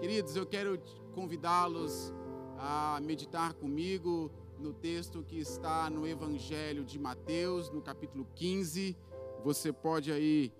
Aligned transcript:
Queridos, 0.00 0.36
eu 0.36 0.44
quero 0.44 0.78
convidá-los 1.14 2.12
a 2.58 3.00
meditar 3.02 3.54
comigo 3.54 4.30
no 4.58 4.74
texto 4.74 5.22
que 5.22 5.38
está 5.38 5.88
no 5.88 6.06
Evangelho 6.06 6.84
de 6.84 6.98
Mateus, 6.98 7.70
no 7.70 7.80
capítulo 7.80 8.26
15. 8.34 8.94
Você 9.42 9.72
pode 9.72 10.12
aí 10.12 10.52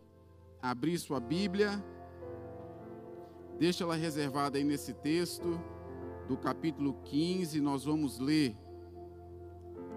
abrir 0.62 0.98
sua 0.98 1.20
Bíblia, 1.20 1.84
deixa 3.58 3.84
ela 3.84 3.94
reservada 3.94 4.56
aí 4.56 4.64
nesse 4.64 4.94
texto 4.94 5.60
do 6.26 6.36
capítulo 6.38 6.94
15, 7.04 7.60
nós 7.60 7.84
vamos 7.84 8.18
ler 8.18 8.56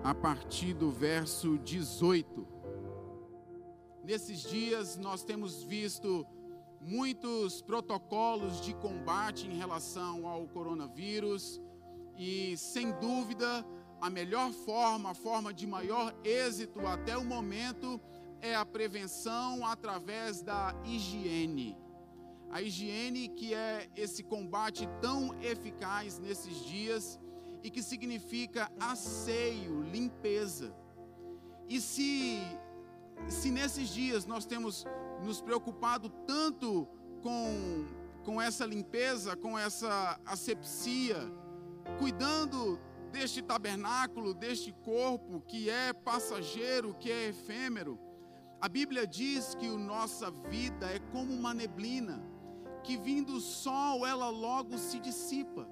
a 0.03 0.13
partir 0.13 0.73
do 0.73 0.91
verso 0.91 1.57
18. 1.59 2.45
Nesses 4.03 4.41
dias 4.41 4.97
nós 4.97 5.23
temos 5.23 5.63
visto 5.63 6.27
muitos 6.81 7.61
protocolos 7.61 8.61
de 8.61 8.73
combate 8.73 9.47
em 9.47 9.57
relação 9.57 10.27
ao 10.27 10.47
coronavírus 10.47 11.61
e, 12.17 12.55
sem 12.57 12.91
dúvida, 12.99 13.65
a 14.01 14.09
melhor 14.09 14.51
forma, 14.51 15.11
a 15.11 15.13
forma 15.13 15.53
de 15.53 15.67
maior 15.67 16.15
êxito 16.23 16.85
até 16.87 17.17
o 17.17 17.25
momento 17.25 17.99
é 18.41 18.55
a 18.55 18.65
prevenção 18.65 19.65
através 19.65 20.41
da 20.41 20.73
higiene. 20.85 21.77
A 22.49 22.61
higiene 22.61 23.27
que 23.27 23.53
é 23.53 23.89
esse 23.95 24.23
combate 24.23 24.87
tão 25.01 25.39
eficaz 25.41 26.17
nesses 26.17 26.63
dias 26.65 27.19
e 27.63 27.69
que 27.69 27.83
significa 27.83 28.71
asseio, 28.79 29.83
limpeza. 29.83 30.73
E 31.67 31.79
se 31.79 32.41
se 33.29 33.51
nesses 33.51 33.89
dias 33.89 34.25
nós 34.25 34.45
temos 34.45 34.85
nos 35.23 35.41
preocupado 35.41 36.09
tanto 36.25 36.87
com, 37.21 37.85
com 38.23 38.41
essa 38.41 38.65
limpeza, 38.65 39.35
com 39.35 39.57
essa 39.57 40.19
asepsia, 40.25 41.17
cuidando 41.97 42.79
deste 43.11 43.41
tabernáculo, 43.41 44.33
deste 44.33 44.71
corpo 44.83 45.41
que 45.41 45.69
é 45.69 45.93
passageiro, 45.93 46.95
que 46.99 47.11
é 47.11 47.29
efêmero. 47.29 47.99
A 48.61 48.67
Bíblia 48.67 49.07
diz 49.07 49.55
que 49.55 49.67
a 49.67 49.77
nossa 49.77 50.29
vida 50.31 50.87
é 50.87 50.99
como 51.11 51.33
uma 51.33 51.53
neblina, 51.53 52.21
que 52.83 52.97
vindo 52.97 53.33
o 53.33 53.41
sol 53.41 54.05
ela 54.05 54.29
logo 54.29 54.77
se 54.77 54.99
dissipa. 54.99 55.67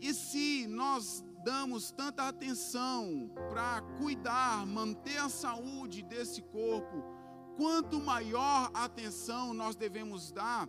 E 0.00 0.12
se 0.12 0.66
nós 0.66 1.24
damos 1.46 1.92
tanta 1.92 2.26
atenção 2.26 3.30
para 3.48 3.80
cuidar, 4.00 4.66
manter 4.66 5.18
a 5.18 5.28
saúde 5.28 6.02
desse 6.02 6.42
corpo, 6.42 7.04
quanto 7.56 8.00
maior 8.00 8.68
atenção 8.74 9.54
nós 9.54 9.76
devemos 9.76 10.32
dar 10.32 10.68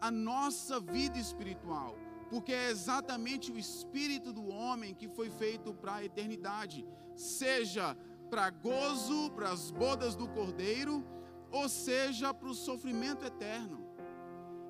à 0.00 0.10
nossa 0.10 0.80
vida 0.80 1.18
espiritual, 1.18 1.94
porque 2.30 2.54
é 2.54 2.70
exatamente 2.70 3.52
o 3.52 3.58
espírito 3.58 4.32
do 4.32 4.48
homem 4.48 4.94
que 4.94 5.08
foi 5.08 5.28
feito 5.28 5.74
para 5.74 5.96
a 5.96 6.04
eternidade, 6.04 6.86
seja 7.14 7.94
para 8.30 8.48
gozo, 8.48 9.30
para 9.32 9.50
as 9.50 9.70
bodas 9.70 10.16
do 10.16 10.26
cordeiro, 10.26 11.04
ou 11.50 11.68
seja 11.68 12.32
para 12.32 12.48
o 12.48 12.54
sofrimento 12.54 13.26
eterno. 13.26 13.86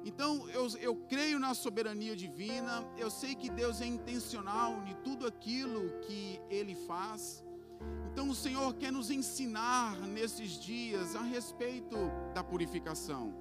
Então 0.04 0.48
eu, 0.50 0.68
eu 0.78 0.94
creio 1.08 1.38
na 1.38 1.54
soberania 1.54 2.14
divina, 2.14 2.86
eu 2.98 3.10
sei 3.10 3.34
que 3.34 3.48
Deus 3.48 3.80
é 3.80 3.86
intencional 3.86 4.84
em 4.86 4.94
tudo 5.02 5.26
aquilo 5.26 5.98
que 6.00 6.40
Ele 6.50 6.74
faz. 6.74 7.42
Então 8.12 8.28
o 8.28 8.34
Senhor 8.34 8.74
quer 8.74 8.92
nos 8.92 9.10
ensinar 9.10 9.98
nesses 10.02 10.60
dias 10.60 11.16
a 11.16 11.22
respeito 11.22 11.96
da 12.34 12.44
purificação. 12.44 13.34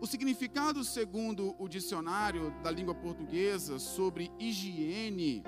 O 0.00 0.06
significado, 0.06 0.84
segundo 0.84 1.54
o 1.58 1.68
dicionário 1.68 2.52
da 2.62 2.70
língua 2.70 2.94
portuguesa 2.94 3.78
sobre 3.78 4.30
higiene, 4.38 5.42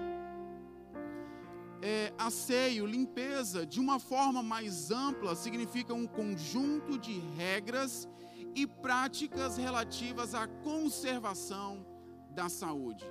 é 1.83 2.13
asseio, 2.17 2.87
limpeza, 2.87 3.67
de 3.67 3.79
uma 3.79 3.99
forma 3.99 4.43
mais 4.43 4.91
ampla, 4.91 5.35
significa 5.35 5.93
um 5.93 6.07
conjunto 6.07 6.99
de 6.99 7.19
regras 7.37 8.09
e 8.57 8.67
práticas 8.67 9.59
relativas 9.59 10.35
à 10.35 10.49
conservação 10.49 11.87
da 12.31 12.49
saúde. 12.49 13.05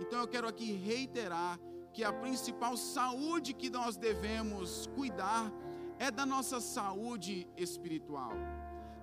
Então 0.00 0.18
eu 0.18 0.26
quero 0.26 0.48
aqui 0.48 0.72
reiterar 0.72 1.56
que 1.92 2.02
a 2.02 2.12
principal 2.12 2.76
saúde 2.76 3.54
que 3.54 3.70
nós 3.70 3.96
devemos 3.96 4.88
cuidar 4.96 5.52
é 6.00 6.10
da 6.10 6.26
nossa 6.26 6.60
saúde 6.60 7.46
espiritual. 7.56 8.32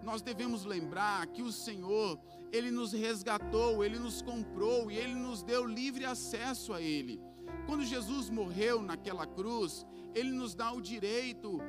Nós 0.03 0.22
devemos 0.22 0.66
lembrar 0.66 1.25
que 1.28 1.41
o 1.41 1.51
Senhor, 1.51 2.19
Ele 2.51 2.72
nos 2.72 2.91
resgatou, 2.91 3.81
Ele 3.81 3.97
nos 3.97 4.22
comprou 4.22 4.91
e 4.91 4.97
Ele 4.97 5.16
nos 5.16 5.44
deu 5.44 5.66
livre 5.66 6.03
acesso 6.03 6.73
a 6.73 6.81
Ele. 6.81 7.22
Quando 7.66 7.85
Jesus 7.85 8.29
morreu 8.29 8.81
naquela 8.81 9.25
cruz, 9.25 9.85
Ele 10.13 10.31
nos 10.31 10.53
dá 10.53 10.73
o 10.73 10.81
direito, 10.81 11.59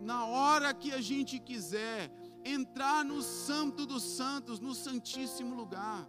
na 0.00 0.26
hora 0.26 0.74
que 0.74 0.92
a 0.92 1.00
gente 1.00 1.38
quiser, 1.38 2.12
entrar 2.44 3.04
no 3.04 3.22
Santo 3.22 3.86
dos 3.86 4.02
Santos, 4.02 4.60
no 4.60 4.74
Santíssimo 4.74 5.54
Lugar. 5.54 6.08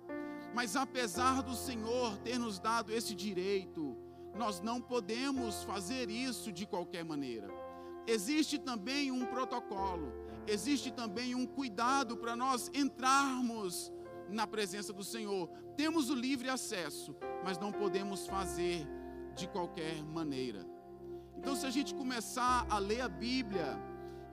Mas 0.54 0.76
apesar 0.76 1.42
do 1.42 1.56
Senhor 1.56 2.18
ter 2.18 2.38
nos 2.38 2.60
dado 2.60 2.92
esse 2.92 3.14
direito, 3.14 3.96
nós 4.36 4.62
não 4.62 4.82
podemos 4.82 5.64
fazer 5.64 6.10
isso 6.10 6.52
de 6.52 6.66
qualquer 6.66 7.04
maneira. 7.04 7.48
Existe 8.08 8.58
também 8.58 9.12
um 9.12 9.26
protocolo, 9.26 10.12
existe 10.48 10.92
também 10.92 11.36
um 11.36 11.46
cuidado 11.46 12.18
para 12.18 12.36
nós 12.36 12.72
entrarmos 12.74 13.92
na 14.30 14.48
presença 14.48 14.92
do 14.92 15.04
Senhor. 15.04 15.50
Temos 15.76 16.10
o 16.10 16.16
livre 16.16 16.50
acesso, 16.50 17.16
mas 17.44 17.58
não 17.58 17.72
podemos 17.72 18.28
fazer 18.28 18.88
de 19.36 19.48
qualquer 19.48 20.04
maneira. 20.04 20.66
Então, 21.38 21.56
se 21.56 21.66
a 21.66 21.70
gente 21.70 21.96
começar 21.96 22.66
a 22.70 22.80
ler 22.80 23.02
a 23.02 23.08
Bíblia, 23.08 23.80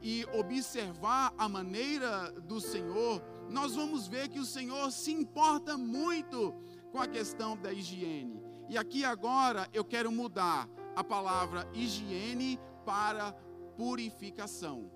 e 0.03 0.25
observar 0.33 1.33
a 1.37 1.49
maneira 1.49 2.33
do 2.43 2.61
Senhor, 2.61 3.23
nós 3.51 3.75
vamos 3.75 4.07
ver 4.09 4.29
que 4.29 4.39
o 4.39 4.45
Senhor 4.45 4.91
se 4.91 5.13
importa 5.13 5.77
muito 5.77 6.55
com 6.91 7.01
a 7.01 7.07
questão 7.07 7.57
da 7.57 7.73
higiene. 7.73 8.41
E 8.69 8.77
aqui 8.77 9.05
agora 9.05 9.69
eu 9.73 9.85
quero 9.85 10.11
mudar 10.11 10.69
a 10.95 11.05
palavra 11.05 11.69
higiene 11.73 12.59
para 12.85 13.33
purificação. 13.77 14.91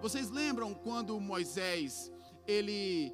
Vocês 0.00 0.30
lembram 0.30 0.74
quando 0.74 1.18
Moisés 1.18 2.12
ele 2.46 3.12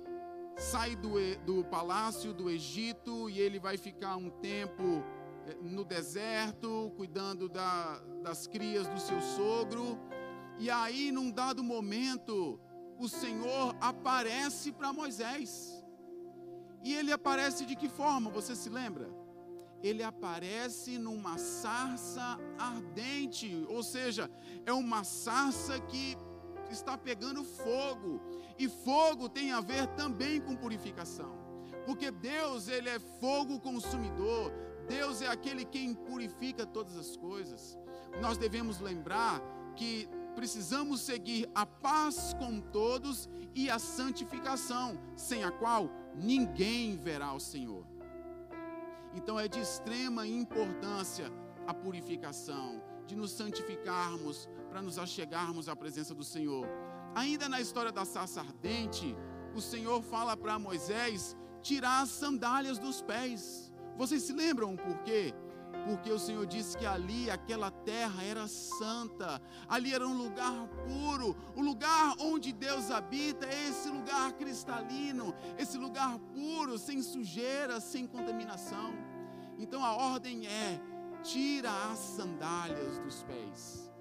sai 0.56 0.94
do, 0.94 1.14
do 1.44 1.64
palácio 1.64 2.32
do 2.32 2.50
Egito 2.50 3.28
e 3.31 3.41
ele 3.41 3.59
vai 3.59 3.76
ficar 3.76 4.16
um 4.16 4.31
tempo 4.31 5.03
eh, 5.47 5.56
no 5.62 5.84
deserto, 5.84 6.93
cuidando 6.97 7.48
da, 7.48 7.98
das 8.22 8.47
crias 8.47 8.87
do 8.87 9.00
seu 9.00 9.20
sogro. 9.20 9.98
E 10.59 10.70
aí, 10.70 11.10
num 11.10 11.31
dado 11.31 11.62
momento, 11.62 12.60
o 12.98 13.09
Senhor 13.09 13.76
aparece 13.81 14.72
para 14.72 14.92
Moisés. 14.92 15.84
E 16.82 16.94
ele 16.94 17.12
aparece 17.12 17.65
de 17.65 17.75
que 17.75 17.88
forma? 17.88 18.31
Você 18.31 18.54
se 18.54 18.69
lembra? 18.69 19.10
Ele 19.82 20.03
aparece 20.03 20.98
numa 20.98 21.37
sarça 21.38 22.38
ardente, 22.59 23.66
ou 23.69 23.82
seja, 23.82 24.31
é 24.64 24.72
uma 24.72 25.04
sarça 25.04 25.78
que 25.81 26.16
está 26.70 26.97
pegando 26.97 27.44
fogo. 27.44 28.20
E 28.59 28.69
fogo 28.69 29.28
tem 29.28 29.53
a 29.53 29.60
ver 29.60 29.87
também 29.88 30.41
com 30.41 30.56
purificação. 30.56 31.44
Porque 31.84 32.10
Deus, 32.10 32.69
ele 32.69 32.88
é 32.88 32.98
fogo 32.98 33.60
consumidor. 33.60 34.53
Deus 34.88 35.20
é 35.22 35.28
aquele 35.28 35.64
quem 35.64 35.94
purifica 35.94 36.64
todas 36.64 36.97
as 36.97 37.16
coisas. 37.16 37.78
Nós 38.20 38.38
devemos 38.38 38.81
lembrar 38.81 39.41
que 39.75 40.09
precisamos 40.34 41.00
seguir 41.00 41.49
a 41.55 41.65
paz 41.65 42.34
com 42.34 42.61
todos 42.61 43.28
e 43.55 43.71
a 43.71 43.78
santificação, 43.78 44.99
sem 45.17 45.45
a 45.45 45.50
qual 45.50 45.91
ninguém 46.15 46.97
verá 46.97 47.33
o 47.33 47.41
Senhor. 47.41 47.87
Então 49.14 49.38
é 49.38 49.47
de 49.47 49.61
extrema 49.61 50.26
importância 50.26 51.31
a 51.67 51.73
purificação, 51.73 52.82
de 53.06 53.14
nos 53.14 53.31
santificarmos 53.31 54.49
para 54.69 54.82
nos 54.82 54.99
achegarmos 54.99 55.69
à 55.69 55.76
presença 55.76 56.14
do 56.14 56.25
Senhor. 56.25 56.67
Ainda 57.14 57.49
na 57.49 57.61
história 57.61 57.93
da 57.93 58.05
sarça 58.05 58.41
ardente, 58.41 59.17
o 59.55 59.61
Senhor 59.61 60.03
fala 60.03 60.37
para 60.37 60.58
Moisés 60.58 61.37
tirar 61.62 62.03
as 62.03 62.11
sandálias 62.11 62.79
dos 62.79 63.00
pés. 63.00 63.73
Vocês 63.97 64.23
se 64.23 64.32
lembram 64.32 64.76
por 64.76 64.99
quê? 65.05 65.32
Porque 65.84 66.10
o 66.10 66.19
Senhor 66.19 66.46
disse 66.46 66.76
que 66.76 66.86
ali 66.86 67.31
aquela 67.31 67.70
terra 67.70 68.22
era 68.22 68.48
santa, 68.48 69.40
ali 69.69 69.92
era 69.92 70.06
um 70.06 70.16
lugar 70.16 70.66
puro, 70.86 71.36
o 71.54 71.60
lugar 71.60 72.14
onde 72.19 72.52
Deus 72.52 72.90
habita 72.90 73.46
é 73.46 73.69
esse 73.69 73.88
lugar 73.88 74.32
cristalino, 74.32 75.34
esse 75.58 75.76
lugar 75.76 76.19
puro, 76.19 76.78
sem 76.78 77.02
sujeira, 77.02 77.81
sem 77.81 78.06
contaminação. 78.06 78.94
Então 79.58 79.84
a 79.84 79.94
ordem 79.94 80.46
é: 80.46 80.81
tira 81.22 81.70
as 81.90 81.98
sandálias 81.98 82.98
dos 82.98 83.22
pés. 83.22 83.92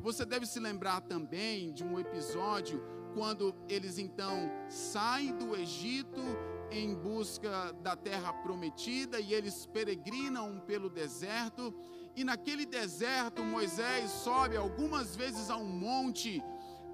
Você 0.00 0.24
deve 0.24 0.46
se 0.46 0.58
lembrar 0.58 1.00
também 1.02 1.72
de 1.72 1.84
um 1.84 1.98
episódio 1.98 2.82
quando 3.14 3.54
eles 3.68 3.98
então 3.98 4.50
saem 4.68 5.36
do 5.36 5.54
Egito 5.54 6.20
em 6.72 6.94
busca 6.94 7.72
da 7.82 7.94
terra 7.94 8.32
prometida 8.32 9.20
e 9.20 9.32
eles 9.34 9.66
peregrinam 9.66 10.60
pelo 10.60 10.88
deserto. 10.88 11.74
E 12.16 12.24
naquele 12.24 12.66
deserto, 12.66 13.42
Moisés 13.42 14.10
sobe 14.10 14.56
algumas 14.56 15.14
vezes 15.16 15.50
a 15.50 15.56
um 15.56 15.68
monte 15.68 16.42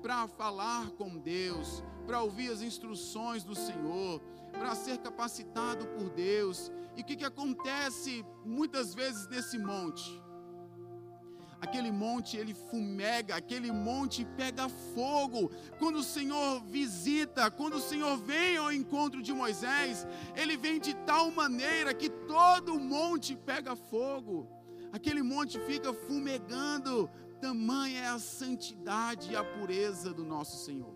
para 0.02 0.28
falar 0.28 0.90
com 0.92 1.18
Deus, 1.18 1.82
para 2.06 2.22
ouvir 2.22 2.50
as 2.50 2.62
instruções 2.62 3.42
do 3.42 3.54
Senhor, 3.54 4.20
para 4.52 4.74
ser 4.74 4.98
capacitado 4.98 5.86
por 5.88 6.10
Deus. 6.10 6.70
E 6.96 7.02
o 7.02 7.04
que, 7.04 7.16
que 7.16 7.24
acontece 7.24 8.24
muitas 8.44 8.94
vezes 8.94 9.28
nesse 9.28 9.58
monte? 9.58 10.27
Aquele 11.60 11.90
monte 11.90 12.36
ele 12.36 12.54
fumega, 12.54 13.36
aquele 13.36 13.70
monte 13.72 14.24
pega 14.24 14.68
fogo. 14.68 15.50
Quando 15.78 15.96
o 15.96 16.02
Senhor 16.02 16.60
visita, 16.64 17.50
quando 17.50 17.74
o 17.74 17.80
Senhor 17.80 18.16
vem 18.16 18.56
ao 18.56 18.72
encontro 18.72 19.22
de 19.22 19.32
Moisés, 19.32 20.06
ele 20.36 20.56
vem 20.56 20.80
de 20.80 20.94
tal 20.94 21.30
maneira 21.30 21.92
que 21.94 22.08
todo 22.08 22.74
o 22.74 22.80
monte 22.80 23.36
pega 23.36 23.74
fogo. 23.76 24.48
Aquele 24.92 25.22
monte 25.22 25.58
fica 25.60 25.92
fumegando, 25.92 27.10
tamanha 27.40 28.00
é 28.00 28.08
a 28.08 28.18
santidade 28.18 29.32
e 29.32 29.36
a 29.36 29.44
pureza 29.44 30.12
do 30.12 30.24
nosso 30.24 30.64
Senhor. 30.64 30.94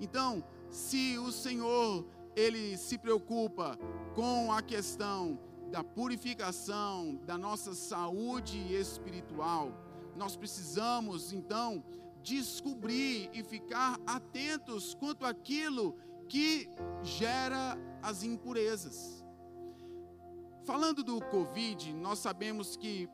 Então, 0.00 0.44
se 0.70 1.18
o 1.18 1.30
Senhor 1.30 2.06
ele 2.34 2.76
se 2.76 2.98
preocupa 2.98 3.78
com 4.14 4.52
a 4.52 4.60
questão 4.60 5.38
da 5.70 5.82
purificação 5.82 7.16
da 7.26 7.36
nossa 7.36 7.74
saúde 7.74 8.58
espiritual, 8.74 9.72
nós 10.16 10.36
precisamos 10.36 11.32
então 11.32 11.84
descobrir 12.22 13.28
e 13.32 13.42
ficar 13.42 13.98
atentos 14.06 14.94
quanto 14.94 15.26
àquilo 15.26 15.96
que 16.28 16.68
gera 17.02 17.78
as 18.02 18.22
impurezas. 18.22 19.24
Falando 20.64 21.02
do 21.02 21.20
Covid, 21.20 21.92
nós 21.92 22.18
sabemos 22.20 22.76
que 22.76 23.08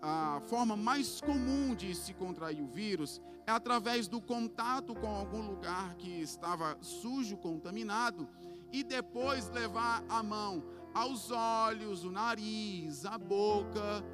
a 0.00 0.40
forma 0.46 0.76
mais 0.76 1.20
comum 1.20 1.74
de 1.74 1.94
se 1.94 2.14
contrair 2.14 2.62
o 2.62 2.68
vírus 2.68 3.20
é 3.46 3.50
através 3.50 4.06
do 4.06 4.20
contato 4.20 4.94
com 4.94 5.08
algum 5.08 5.42
lugar 5.42 5.96
que 5.96 6.20
estava 6.20 6.78
sujo, 6.80 7.36
contaminado, 7.36 8.28
e 8.72 8.84
depois 8.84 9.48
levar 9.50 10.04
a 10.08 10.22
mão 10.22 10.62
aos 10.94 11.30
olhos, 11.30 12.04
o 12.04 12.10
nariz, 12.10 13.04
a 13.04 13.18
boca. 13.18 14.04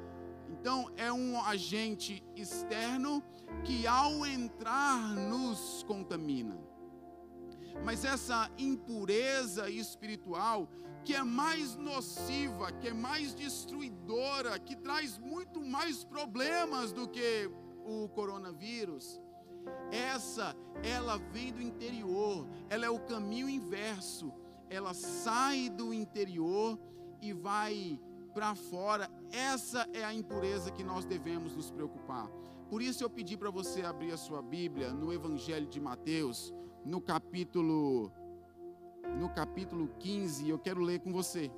Então, 0.49 0.89
é 0.95 1.11
um 1.11 1.39
agente 1.41 2.23
externo 2.35 3.23
que, 3.63 3.85
ao 3.85 4.25
entrar, 4.25 5.15
nos 5.15 5.83
contamina. 5.83 6.57
Mas 7.83 8.03
essa 8.03 8.49
impureza 8.57 9.69
espiritual, 9.69 10.67
que 11.03 11.13
é 11.13 11.23
mais 11.23 11.75
nociva, 11.75 12.71
que 12.71 12.87
é 12.87 12.93
mais 12.93 13.33
destruidora, 13.33 14.59
que 14.59 14.75
traz 14.75 15.17
muito 15.17 15.61
mais 15.61 16.03
problemas 16.03 16.91
do 16.91 17.07
que 17.07 17.49
o 17.85 18.09
coronavírus, 18.09 19.21
essa, 19.91 20.55
ela 20.83 21.17
vem 21.17 21.53
do 21.53 21.61
interior, 21.61 22.47
ela 22.69 22.85
é 22.85 22.89
o 22.89 22.99
caminho 22.99 23.49
inverso 23.49 24.33
ela 24.69 24.93
sai 24.93 25.69
do 25.69 25.93
interior 25.93 26.77
e 27.21 27.33
vai 27.33 27.99
para 28.33 28.53
fora. 28.55 29.09
Essa 29.31 29.87
é 29.93 30.03
a 30.03 30.13
impureza 30.13 30.71
que 30.71 30.83
nós 30.83 31.05
devemos 31.05 31.55
nos 31.55 31.71
preocupar. 31.71 32.27
Por 32.69 32.81
isso 32.81 33.03
eu 33.03 33.09
pedi 33.09 33.37
para 33.37 33.49
você 33.49 33.81
abrir 33.81 34.11
a 34.11 34.17
sua 34.17 34.41
Bíblia 34.41 34.91
no 34.91 35.13
Evangelho 35.13 35.67
de 35.67 35.79
Mateus, 35.79 36.53
no 36.85 37.01
capítulo 37.01 38.11
no 39.17 39.29
capítulo 39.29 39.87
15, 39.99 40.49
eu 40.49 40.59
quero 40.59 40.81
ler 40.81 40.99
com 40.99 41.13
você 41.13 41.49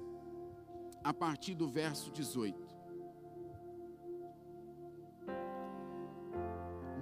a 1.03 1.11
partir 1.11 1.56
do 1.56 1.67
verso 1.67 2.11
18. 2.11 2.56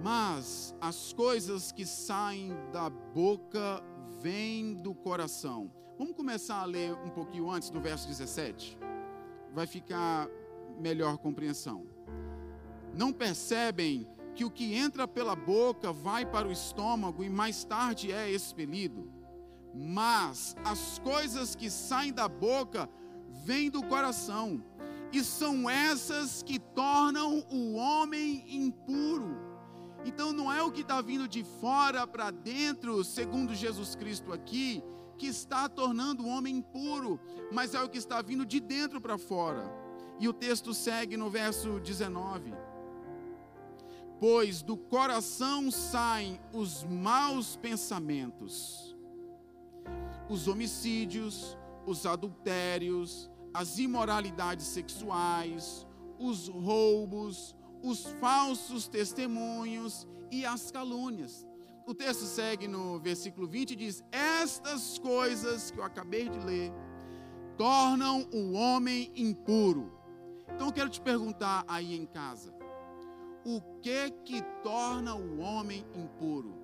Mas 0.02 0.74
as 0.80 1.12
coisas 1.12 1.70
que 1.70 1.84
saem 1.84 2.56
da 2.72 2.88
boca 2.88 3.82
vêm 4.20 4.74
do 4.74 4.94
coração 4.94 5.70
Vamos 5.98 6.14
começar 6.14 6.60
a 6.60 6.64
ler 6.64 6.92
um 7.04 7.10
pouquinho 7.10 7.50
antes 7.50 7.70
do 7.70 7.80
verso 7.80 8.06
17? 8.06 8.78
Vai 9.52 9.66
ficar 9.66 10.28
melhor 10.78 11.18
compreensão. 11.18 11.86
Não 12.94 13.12
percebem 13.12 14.06
que 14.32 14.44
o 14.44 14.50
que 14.50 14.76
entra 14.76 15.08
pela 15.08 15.34
boca 15.34 15.92
vai 15.92 16.24
para 16.24 16.46
o 16.46 16.52
estômago 16.52 17.24
e 17.24 17.28
mais 17.28 17.64
tarde 17.64 18.12
é 18.12 18.30
expelido? 18.30 19.10
Mas 19.74 20.54
as 20.64 21.00
coisas 21.00 21.56
que 21.56 21.68
saem 21.68 22.12
da 22.12 22.28
boca 22.28 22.88
vêm 23.44 23.68
do 23.68 23.82
coração, 23.82 24.62
e 25.12 25.24
são 25.24 25.68
essas 25.68 26.44
que 26.44 26.60
tornam 26.60 27.44
o 27.50 27.74
homem 27.74 28.44
impuro. 28.46 29.36
Então 30.04 30.32
não 30.32 30.52
é 30.52 30.62
o 30.62 30.70
que 30.70 30.82
está 30.82 31.00
vindo 31.00 31.26
de 31.26 31.42
fora 31.60 32.06
para 32.06 32.30
dentro, 32.30 33.02
segundo 33.02 33.52
Jesus 33.52 33.96
Cristo 33.96 34.32
aqui, 34.32 34.80
que 35.18 35.26
está 35.26 35.68
tornando 35.68 36.22
o 36.22 36.28
homem 36.28 36.58
impuro, 36.58 37.20
mas 37.52 37.74
é 37.74 37.82
o 37.82 37.88
que 37.88 37.98
está 37.98 38.22
vindo 38.22 38.46
de 38.46 38.60
dentro 38.60 39.00
para 39.00 39.18
fora. 39.18 39.70
E 40.20 40.28
o 40.28 40.32
texto 40.32 40.72
segue 40.72 41.16
no 41.16 41.28
verso 41.28 41.80
19: 41.80 42.54
Pois 44.20 44.62
do 44.62 44.76
coração 44.76 45.70
saem 45.70 46.40
os 46.52 46.84
maus 46.84 47.56
pensamentos, 47.56 48.96
os 50.28 50.46
homicídios, 50.46 51.58
os 51.84 52.06
adultérios, 52.06 53.28
as 53.52 53.78
imoralidades 53.78 54.66
sexuais, 54.66 55.86
os 56.18 56.48
roubos, 56.48 57.56
os 57.82 58.04
falsos 58.20 58.86
testemunhos 58.86 60.06
e 60.30 60.44
as 60.44 60.70
calúnias 60.70 61.47
o 61.88 61.94
texto 61.94 62.24
segue 62.24 62.68
no 62.68 63.00
versículo 63.00 63.48
20 63.48 63.70
e 63.70 63.76
diz: 63.76 64.04
Estas 64.12 64.98
coisas 64.98 65.70
que 65.70 65.80
eu 65.80 65.84
acabei 65.84 66.28
de 66.28 66.38
ler 66.38 66.70
tornam 67.56 68.28
o 68.30 68.52
homem 68.52 69.10
impuro. 69.16 69.90
Então 70.54 70.66
eu 70.66 70.72
quero 70.72 70.90
te 70.90 71.00
perguntar 71.00 71.64
aí 71.66 71.96
em 71.96 72.04
casa: 72.04 72.54
o 73.42 73.62
que 73.80 74.10
que 74.22 74.42
torna 74.62 75.14
o 75.14 75.38
homem 75.38 75.86
impuro? 75.94 76.54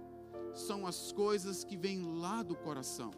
São 0.52 0.86
as 0.86 1.10
coisas 1.10 1.64
que 1.64 1.74
vêm 1.74 2.02
lá 2.18 2.42
do 2.42 2.54
coração. 2.54 3.10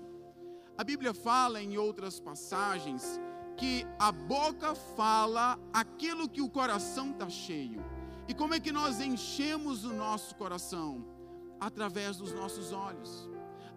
A 0.78 0.84
Bíblia 0.84 1.12
fala 1.12 1.60
em 1.60 1.76
outras 1.76 2.20
passagens 2.20 3.20
que 3.56 3.84
a 3.98 4.12
boca 4.12 4.76
fala 4.76 5.58
aquilo 5.72 6.28
que 6.28 6.40
o 6.40 6.48
coração 6.48 7.10
está 7.10 7.28
cheio. 7.28 7.84
E 8.28 8.34
como 8.34 8.54
é 8.54 8.60
que 8.60 8.70
nós 8.70 9.00
enchemos 9.00 9.84
o 9.84 9.92
nosso 9.92 10.36
coração? 10.36 11.15
Através 11.60 12.16
dos 12.16 12.32
nossos 12.32 12.72
olhos. 12.72 13.28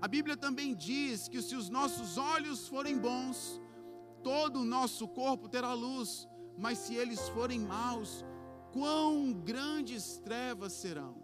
A 0.02 0.08
Bíblia 0.08 0.38
também 0.38 0.74
diz 0.74 1.28
que 1.28 1.42
se 1.42 1.56
os 1.56 1.70
nossos 1.70 2.18
olhos 2.18 2.68
forem 2.68 2.98
bons, 2.98 3.62
todo 4.24 4.62
o 4.62 4.66
nosso 4.66 5.08
corpo 5.08 5.50
terá 5.50 5.74
luz, 5.74 6.28
mas 6.58 6.78
se 6.78 6.96
eles 6.96 7.28
forem 7.30 7.60
maus, 7.60 8.26
quão 8.72 9.34
grandes 9.34 10.18
trevas 10.20 10.74
serão. 10.74 11.16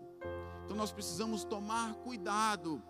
Então 0.63 0.75
nós 0.75 0.91
precisamos 0.91 1.43
tomar 1.43 1.95
cuidado, 1.95 2.81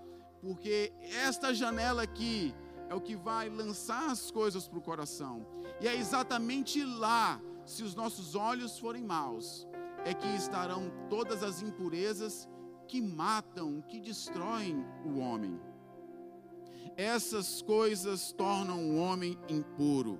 porque 0.41 0.93
esta 1.01 1.53
janela 1.53 2.03
aqui 2.03 2.53
é 2.89 2.95
o 2.95 3.01
que 3.01 3.15
vai 3.15 3.49
lançar 3.49 4.09
as 4.09 4.31
coisas 4.31 4.67
para 4.67 4.79
o 4.79 4.81
coração, 4.81 5.45
e 5.81 5.87
é 5.87 5.95
exatamente 5.95 6.83
lá, 6.83 7.41
se 7.65 7.83
os 7.83 7.95
nossos 7.95 8.35
olhos 8.35 8.79
forem 8.79 9.03
maus, 9.03 9.67
é 10.05 10.13
que 10.13 10.27
estarão 10.35 10.91
todas 11.09 11.43
as 11.43 11.61
impurezas 11.61 12.47
que 12.87 13.01
matam, 13.01 13.81
que 13.81 13.99
destroem 13.99 14.85
o 15.05 15.19
homem. 15.19 15.59
Essas 16.95 17.61
coisas 17.61 18.31
tornam 18.31 18.91
o 18.91 18.97
homem 18.97 19.37
impuro. 19.49 20.19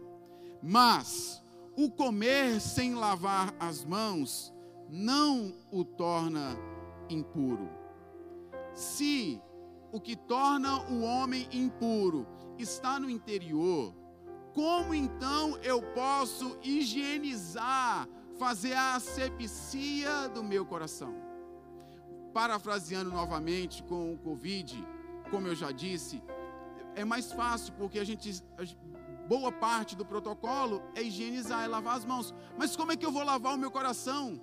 Mas 0.61 1.43
o 1.77 1.89
comer 1.89 2.59
sem 2.59 2.95
lavar 2.95 3.53
as 3.59 3.85
mãos 3.85 4.53
não 4.89 5.53
o 5.71 5.83
torna 5.83 6.57
impuro. 7.09 7.69
Se 8.73 9.41
o 9.91 9.99
que 9.99 10.15
torna 10.15 10.89
o 10.91 11.01
homem 11.01 11.47
impuro 11.51 12.27
está 12.57 12.99
no 12.99 13.09
interior, 13.09 13.93
como 14.53 14.93
então 14.93 15.57
eu 15.57 15.81
posso 15.93 16.57
higienizar, 16.63 18.07
fazer 18.37 18.73
a 18.73 18.95
asepsia 18.95 20.29
do 20.29 20.43
meu 20.43 20.65
coração? 20.65 21.24
Parafraseando 22.35 23.09
novamente 23.09 23.81
com 23.81 24.13
o 24.13 24.17
Covid, 24.17 24.85
como 25.31 25.47
eu 25.47 25.55
já 25.55 25.71
disse, 25.71 26.21
é 26.93 27.05
mais 27.05 27.31
fácil 27.31 27.73
porque 27.75 27.97
a 27.97 28.03
gente, 28.03 28.43
boa 29.25 29.53
parte 29.53 29.95
do 29.95 30.05
protocolo 30.05 30.83
é 30.95 31.01
higienizar, 31.01 31.63
é 31.63 31.67
lavar 31.67 31.95
as 31.95 32.03
mãos. 32.03 32.33
Mas 32.57 32.75
como 32.75 32.91
é 32.91 32.97
que 32.97 33.05
eu 33.05 33.11
vou 33.11 33.23
lavar 33.23 33.53
o 33.53 33.57
meu 33.57 33.71
coração? 33.71 34.41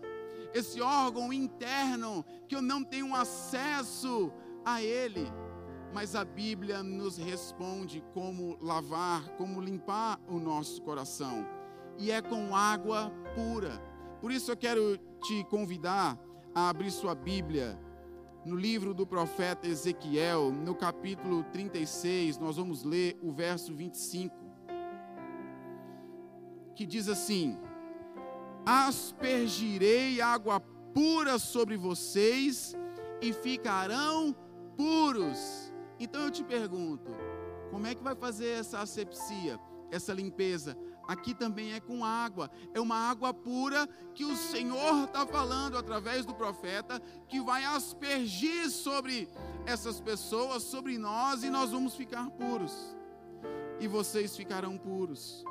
Esse 0.55 0.81
órgão 0.81 1.31
interno 1.31 2.25
que 2.49 2.57
eu 2.57 2.63
não 2.63 2.83
tenho 2.83 3.15
acesso 3.15 4.33
a 4.65 4.83
ele. 4.83 5.31
mas 5.93 6.15
a 6.15 6.25
Bíblia 6.25 6.83
nos 6.83 7.19
responde 7.19 8.03
como 8.15 8.57
lavar, 8.63 9.29
como 9.37 9.61
limpar 9.61 10.19
o 10.27 10.39
nosso 10.39 10.81
coração. 10.81 11.47
E 11.99 12.11
é 12.11 12.23
com 12.23 12.57
água 12.57 13.13
pura. 13.35 13.79
Por 14.19 14.33
isso 14.33 14.51
eu 14.51 14.57
quero 14.57 14.97
te 15.21 15.45
convidar 15.45 16.19
a 16.55 16.69
abrir 16.69 16.91
sua 16.91 17.15
Bíblia 17.15 17.79
no 18.45 18.57
livro 18.57 18.93
do 18.93 19.07
profeta 19.07 19.69
Ezequiel, 19.69 20.51
no 20.51 20.75
capítulo 20.75 21.45
36, 21.45 22.39
nós 22.39 22.57
vamos 22.57 22.83
ler 22.83 23.17
o 23.23 23.31
verso 23.31 23.73
25, 23.73 24.35
que 26.75 26.85
diz 26.85 27.09
assim: 27.09 27.57
Aspergirei 28.67 30.21
água 30.21 30.61
pura 30.93 31.39
sobre 31.39 31.77
vocês 31.77 32.75
e 33.21 33.33
ficarão 33.33 34.35
puros. 34.77 35.73
Então 35.99 36.23
eu 36.23 36.31
te 36.31 36.43
pergunto, 36.43 37.13
como 37.71 37.87
é 37.87 37.95
que 37.95 38.03
vai 38.03 38.17
fazer 38.17 38.49
essa 38.49 38.81
asepsia, 38.81 39.59
essa 39.91 40.13
limpeza? 40.13 40.77
Aqui 41.07 41.35
também 41.35 41.73
é 41.73 41.81
com 41.81 42.05
água, 42.05 42.51
é 42.73 42.81
uma 42.81 42.97
água 42.97 43.35
pura 43.35 43.89
que 44.15 44.25
o 44.25 44.37
Senhor 44.37 45.05
está 45.05 45.27
falando 45.27 45.77
através 45.77 46.25
do 46.25 46.35
profeta, 46.35 47.01
que 47.29 47.41
vai 47.41 47.65
aspergir 47.65 48.71
sobre 48.71 49.29
essas 49.67 50.01
pessoas, 50.01 50.63
sobre 50.63 50.97
nós, 50.99 51.43
e 51.43 51.51
nós 51.51 51.71
vamos 51.71 51.95
ficar 51.95 52.31
puros, 52.31 52.73
e 53.81 53.89
vocês 53.89 54.37
ficarão 54.37 54.79
puros. 54.79 55.45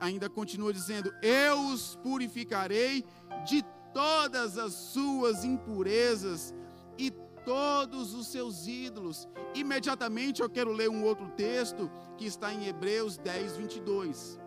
Ainda 0.00 0.30
continua 0.30 0.72
dizendo: 0.72 1.12
Eu 1.22 1.58
os 1.68 1.96
purificarei 1.96 3.04
de 3.44 3.62
todas 3.92 4.56
as 4.56 4.72
suas 4.72 5.44
impurezas 5.44 6.54
e 6.96 7.10
todos 7.44 8.14
os 8.14 8.28
seus 8.28 8.66
ídolos. 8.66 9.28
Imediatamente 9.54 10.40
eu 10.40 10.48
quero 10.48 10.72
ler 10.72 10.88
um 10.88 11.04
outro 11.04 11.28
texto 11.30 11.90
que 12.16 12.24
está 12.24 12.52
em 12.52 12.66
Hebreus 12.66 13.18
10, 13.18 13.56
22. 13.56 14.38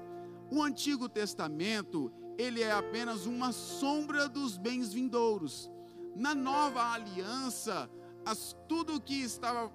O 0.53 0.61
Antigo 0.61 1.09
Testamento, 1.09 2.11
ele 2.37 2.61
é 2.61 2.71
apenas 2.71 3.25
uma 3.25 3.51
sombra 3.51 4.29
dos 4.29 4.55
bens 4.55 4.93
vindouros. 4.93 5.71
Na 6.15 6.35
nova 6.35 6.91
aliança, 6.91 7.89
as, 8.23 8.55
tudo 8.67 9.01
que 9.01 9.15
estava 9.15 9.73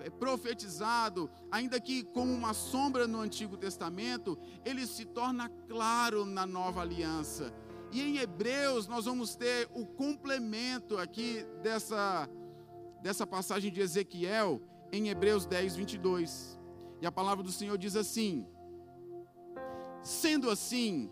eh, 0.00 0.10
profetizado, 0.10 1.30
ainda 1.50 1.80
que 1.80 2.02
como 2.02 2.34
uma 2.34 2.52
sombra 2.52 3.06
no 3.06 3.18
Antigo 3.18 3.56
Testamento, 3.56 4.38
ele 4.62 4.86
se 4.86 5.06
torna 5.06 5.48
claro 5.66 6.26
na 6.26 6.44
nova 6.44 6.82
aliança. 6.82 7.50
E 7.90 8.02
em 8.02 8.18
Hebreus 8.18 8.86
nós 8.86 9.06
vamos 9.06 9.34
ter 9.34 9.70
o 9.74 9.86
complemento 9.86 10.98
aqui 10.98 11.46
dessa 11.62 12.28
dessa 13.00 13.26
passagem 13.26 13.72
de 13.72 13.80
Ezequiel 13.80 14.60
em 14.92 15.08
Hebreus 15.08 15.46
10, 15.46 15.76
22. 15.76 16.60
E 17.00 17.06
a 17.06 17.10
palavra 17.10 17.42
do 17.42 17.50
Senhor 17.50 17.78
diz 17.78 17.96
assim: 17.96 18.46
Sendo 20.02 20.50
assim, 20.50 21.10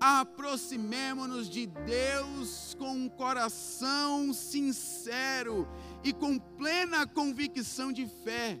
aproximemo-nos 0.00 1.48
de 1.48 1.66
Deus 1.66 2.74
com 2.78 2.90
um 2.90 3.08
coração 3.08 4.32
sincero 4.32 5.68
e 6.02 6.12
com 6.12 6.38
plena 6.38 7.06
convicção 7.06 7.92
de 7.92 8.06
fé, 8.06 8.60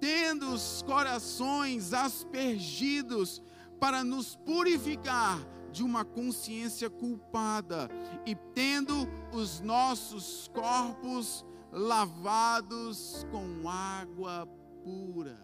tendo 0.00 0.52
os 0.52 0.82
corações 0.82 1.92
aspergidos 1.92 3.42
para 3.80 4.02
nos 4.02 4.36
purificar 4.36 5.38
de 5.70 5.82
uma 5.82 6.04
consciência 6.04 6.88
culpada 6.88 7.88
e 8.24 8.34
tendo 8.54 9.08
os 9.32 9.60
nossos 9.60 10.48
corpos 10.54 11.44
lavados 11.70 13.26
com 13.30 13.68
água 13.68 14.46
pura. 14.82 15.38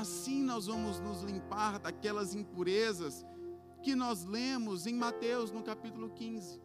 Assim 0.00 0.42
nós 0.42 0.66
vamos 0.66 0.98
nos 0.98 1.22
limpar 1.22 1.78
daquelas 1.78 2.34
impurezas 2.34 3.24
que 3.80 3.94
nós 3.94 4.24
lemos 4.24 4.86
em 4.86 4.94
Mateus 4.94 5.52
no 5.52 5.62
capítulo 5.62 6.10
15. 6.10 6.60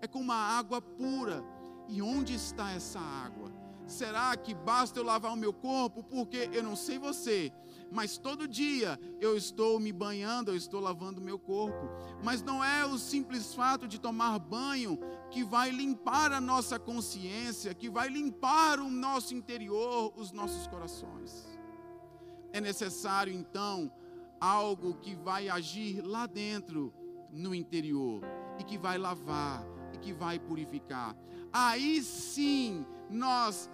É 0.00 0.08
com 0.08 0.20
uma 0.20 0.34
água 0.34 0.82
pura. 0.82 1.44
E 1.88 2.02
onde 2.02 2.34
está 2.34 2.72
essa 2.72 2.98
água? 2.98 3.52
Será 3.86 4.36
que 4.36 4.54
basta 4.54 4.98
eu 4.98 5.04
lavar 5.04 5.32
o 5.32 5.36
meu 5.36 5.52
corpo? 5.52 6.02
Porque 6.02 6.48
eu 6.52 6.62
não 6.62 6.74
sei 6.74 6.98
você, 6.98 7.52
mas 7.92 8.16
todo 8.16 8.48
dia 8.48 8.98
eu 9.20 9.36
estou 9.36 9.78
me 9.78 9.92
banhando, 9.92 10.50
eu 10.50 10.56
estou 10.56 10.80
lavando 10.80 11.20
o 11.20 11.24
meu 11.24 11.38
corpo. 11.38 11.88
Mas 12.24 12.42
não 12.42 12.64
é 12.64 12.84
o 12.84 12.98
simples 12.98 13.54
fato 13.54 13.86
de 13.86 14.00
tomar 14.00 14.38
banho 14.38 14.98
que 15.30 15.44
vai 15.44 15.70
limpar 15.70 16.32
a 16.32 16.40
nossa 16.40 16.78
consciência, 16.78 17.74
que 17.74 17.88
vai 17.88 18.08
limpar 18.08 18.80
o 18.80 18.90
nosso 18.90 19.34
interior, 19.34 20.12
os 20.16 20.32
nossos 20.32 20.66
corações. 20.66 21.53
É 22.54 22.60
necessário 22.60 23.34
então 23.34 23.90
algo 24.40 24.94
que 24.94 25.16
vai 25.16 25.48
agir 25.48 26.00
lá 26.00 26.24
dentro, 26.24 26.94
no 27.32 27.52
interior, 27.52 28.22
e 28.60 28.62
que 28.62 28.78
vai 28.78 28.96
lavar, 28.96 29.66
e 29.92 29.98
que 29.98 30.12
vai 30.12 30.38
purificar. 30.38 31.16
Aí 31.52 32.00
sim 32.00 32.86
nós 33.10 33.68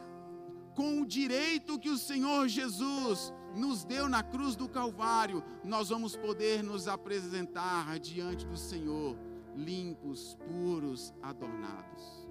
com 0.75 1.03
o 1.03 1.07
direito 1.07 1.79
que 1.79 1.91
o 1.91 1.99
Senhor 1.99 2.49
Jesus 2.49 3.35
nos 3.55 3.85
deu 3.85 4.09
na 4.09 4.23
cruz 4.23 4.57
do 4.57 4.67
Calvário, 4.67 5.45
nós 5.63 5.91
vamos 5.91 6.17
poder 6.17 6.63
nos 6.63 6.89
apresentar 6.89 7.99
diante 7.99 8.47
do 8.47 8.57
Senhor, 8.57 9.15
limpos, 9.55 10.39
puros, 10.49 11.13
adornados. 11.21 12.27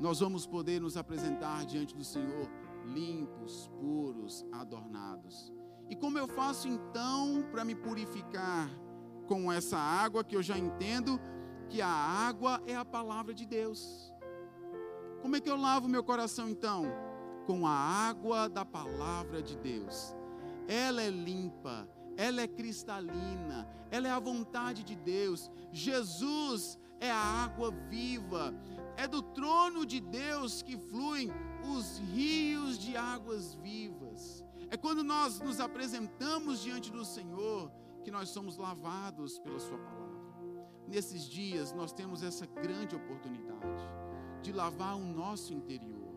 Nós 0.00 0.20
vamos 0.20 0.46
poder 0.46 0.80
nos 0.80 0.96
apresentar 0.96 1.64
diante 1.64 1.94
do 1.94 2.04
Senhor, 2.04 2.50
limpos, 2.84 3.70
puros, 3.80 4.44
adornados. 4.52 5.52
E 5.88 5.96
como 5.96 6.18
eu 6.18 6.26
faço 6.26 6.68
então 6.68 7.44
para 7.50 7.64
me 7.64 7.74
purificar 7.74 8.68
com 9.26 9.52
essa 9.52 9.78
água 9.78 10.24
que 10.24 10.36
eu 10.36 10.42
já 10.42 10.58
entendo 10.58 11.20
que 11.68 11.80
a 11.80 11.88
água 11.88 12.62
é 12.66 12.74
a 12.74 12.84
palavra 12.84 13.32
de 13.32 13.46
Deus? 13.46 14.12
Como 15.22 15.36
é 15.36 15.40
que 15.40 15.48
eu 15.48 15.56
lavo 15.56 15.88
meu 15.88 16.04
coração 16.04 16.48
então? 16.48 16.84
Com 17.46 17.66
a 17.66 17.72
água 17.72 18.48
da 18.48 18.64
palavra 18.64 19.42
de 19.42 19.56
Deus. 19.56 20.14
Ela 20.66 21.02
é 21.02 21.10
limpa, 21.10 21.88
ela 22.16 22.40
é 22.40 22.46
cristalina, 22.46 23.68
ela 23.90 24.08
é 24.08 24.10
a 24.10 24.18
vontade 24.18 24.82
de 24.82 24.96
Deus. 24.96 25.50
Jesus 25.72 26.78
é 27.00 27.10
a 27.10 27.16
água 27.16 27.70
viva, 27.88 28.54
é 28.96 29.06
do 29.06 29.22
trono 29.22 29.84
de 29.84 30.00
Deus 30.00 30.62
que 30.62 30.76
fluem 30.76 31.30
os 31.76 31.98
rios 31.98 32.78
de 32.78 32.96
águas 32.96 33.54
vivas. 33.54 34.44
É 34.70 34.76
quando 34.76 35.02
nós 35.02 35.40
nos 35.40 35.60
apresentamos 35.60 36.60
diante 36.60 36.90
do 36.90 37.04
Senhor 37.04 37.70
que 38.02 38.10
nós 38.10 38.28
somos 38.28 38.56
lavados 38.56 39.38
pela 39.38 39.58
Sua 39.58 39.78
palavra. 39.78 40.04
Nesses 40.86 41.24
dias 41.24 41.72
nós 41.72 41.92
temos 41.92 42.22
essa 42.22 42.46
grande 42.46 42.94
oportunidade 42.94 43.84
de 44.42 44.52
lavar 44.52 44.96
o 44.96 45.04
nosso 45.04 45.52
interior. 45.52 46.14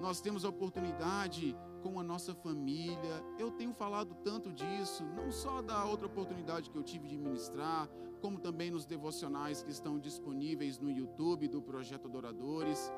Nós 0.00 0.20
temos 0.20 0.44
a 0.44 0.48
oportunidade 0.48 1.56
com 1.88 2.00
a 2.00 2.02
nossa 2.02 2.34
família. 2.34 3.24
Eu 3.38 3.50
tenho 3.50 3.72
falado 3.72 4.14
tanto 4.22 4.52
disso, 4.52 5.04
não 5.14 5.30
só 5.30 5.62
da 5.62 5.84
outra 5.84 6.06
oportunidade 6.06 6.70
que 6.70 6.76
eu 6.76 6.82
tive 6.82 7.06
de 7.08 7.16
ministrar, 7.16 7.88
como 8.20 8.38
também 8.38 8.70
nos 8.70 8.84
devocionais 8.84 9.62
que 9.62 9.70
estão 9.70 9.98
disponíveis 9.98 10.78
no 10.78 10.90
YouTube 10.90 11.48
do 11.48 11.62
Projeto 11.62 12.08
Adoradores. 12.08 12.90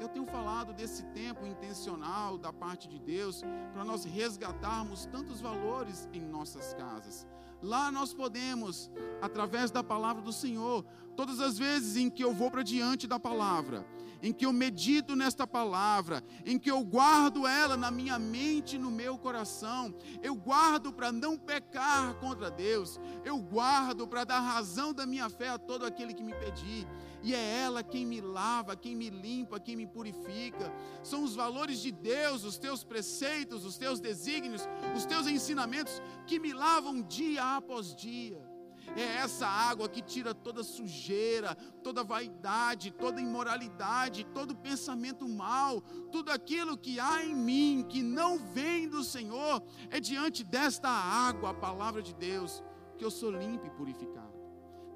Eu 0.00 0.08
tenho 0.08 0.26
falado 0.26 0.72
desse 0.72 1.02
tempo 1.06 1.46
intencional 1.46 2.36
da 2.36 2.52
parte 2.52 2.86
de 2.86 2.98
Deus 2.98 3.42
para 3.72 3.84
nós 3.84 4.04
resgatarmos 4.04 5.06
tantos 5.06 5.40
valores 5.40 6.08
em 6.12 6.20
nossas 6.20 6.74
casas. 6.74 7.26
Lá 7.62 7.90
nós 7.90 8.12
podemos, 8.12 8.90
através 9.20 9.70
da 9.70 9.82
palavra 9.82 10.22
do 10.22 10.32
Senhor, 10.32 10.84
todas 11.16 11.40
as 11.40 11.56
vezes 11.58 11.96
em 11.96 12.10
que 12.10 12.22
eu 12.22 12.34
vou 12.34 12.50
para 12.50 12.62
diante 12.62 13.06
da 13.06 13.18
palavra, 13.18 13.86
em 14.22 14.32
que 14.32 14.46
eu 14.46 14.52
medito 14.52 15.14
nesta 15.14 15.46
palavra, 15.46 16.22
em 16.44 16.58
que 16.58 16.70
eu 16.70 16.82
guardo 16.82 17.46
ela 17.46 17.76
na 17.76 17.90
minha 17.90 18.18
mente, 18.18 18.78
no 18.78 18.90
meu 18.90 19.18
coração, 19.18 19.94
eu 20.22 20.34
guardo 20.34 20.92
para 20.92 21.12
não 21.12 21.36
pecar 21.36 22.14
contra 22.16 22.50
Deus, 22.50 23.00
eu 23.24 23.38
guardo 23.38 24.06
para 24.06 24.24
dar 24.24 24.40
razão 24.40 24.92
da 24.92 25.06
minha 25.06 25.28
fé 25.28 25.48
a 25.48 25.58
todo 25.58 25.84
aquele 25.84 26.14
que 26.14 26.22
me 26.22 26.34
pedir 26.34 26.86
e 27.22 27.34
é 27.34 27.58
ela 27.58 27.82
quem 27.82 28.06
me 28.06 28.20
lava, 28.20 28.76
quem 28.76 28.94
me 28.94 29.10
limpa, 29.10 29.58
quem 29.58 29.74
me 29.74 29.84
purifica. 29.84 30.72
São 31.02 31.24
os 31.24 31.34
valores 31.34 31.80
de 31.80 31.90
Deus, 31.90 32.44
os 32.44 32.56
teus 32.56 32.84
preceitos, 32.84 33.64
os 33.64 33.76
teus 33.76 33.98
desígnios, 33.98 34.62
os 34.96 35.04
teus 35.04 35.26
ensinamentos 35.26 36.00
que 36.24 36.38
me 36.38 36.52
lavam 36.52 37.02
dia 37.02 37.56
após 37.56 37.96
dia. 37.96 38.55
É 38.94 39.16
essa 39.16 39.46
água 39.46 39.88
que 39.88 40.00
tira 40.00 40.34
toda 40.34 40.62
sujeira, 40.62 41.54
toda 41.82 42.04
vaidade, 42.04 42.90
toda 42.90 43.20
imoralidade, 43.20 44.24
todo 44.34 44.54
pensamento 44.54 45.28
mal, 45.28 45.80
tudo 46.12 46.30
aquilo 46.30 46.76
que 46.76 47.00
há 47.00 47.24
em 47.24 47.34
mim 47.34 47.84
que 47.88 48.02
não 48.02 48.38
vem 48.38 48.88
do 48.88 49.02
Senhor, 49.02 49.62
é 49.90 49.98
diante 49.98 50.44
desta 50.44 50.88
água, 50.88 51.50
a 51.50 51.54
palavra 51.54 52.02
de 52.02 52.14
Deus, 52.14 52.62
que 52.96 53.04
eu 53.04 53.10
sou 53.10 53.30
limpo 53.30 53.66
e 53.66 53.70
purificado. 53.70 54.34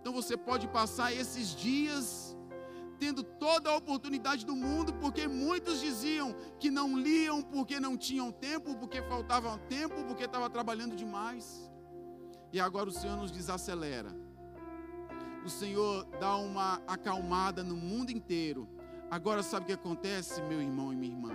Então 0.01 0.13
você 0.13 0.37
pode 0.37 0.67
passar 0.69 1.13
esses 1.13 1.55
dias 1.55 2.37
tendo 2.99 3.23
toda 3.23 3.71
a 3.71 3.77
oportunidade 3.77 4.45
do 4.45 4.55
mundo, 4.55 4.93
porque 4.95 5.27
muitos 5.27 5.81
diziam 5.81 6.35
que 6.59 6.71
não 6.71 6.99
liam 6.99 7.43
porque 7.43 7.81
não 7.81 7.97
tinham 7.97 8.31
tempo, 8.31 8.77
porque 8.77 9.01
faltava 9.03 9.57
tempo, 9.59 10.05
porque 10.05 10.25
estava 10.25 10.51
trabalhando 10.51 10.95
demais. 10.95 11.70
E 12.53 12.61
agora 12.61 12.89
o 12.89 12.93
Senhor 12.93 13.17
nos 13.17 13.31
desacelera. 13.31 14.15
O 15.45 15.49
Senhor 15.49 16.05
dá 16.21 16.37
uma 16.37 16.83
acalmada 16.87 17.63
no 17.63 17.77
mundo 17.77 18.11
inteiro. 18.11 18.69
Agora 19.11 19.43
sabe 19.43 19.65
o 19.65 19.67
que 19.67 19.73
acontece, 19.73 20.43
meu 20.43 20.61
irmão 20.61 20.93
e 20.93 20.97
minha 20.97 21.13
irmã? 21.13 21.33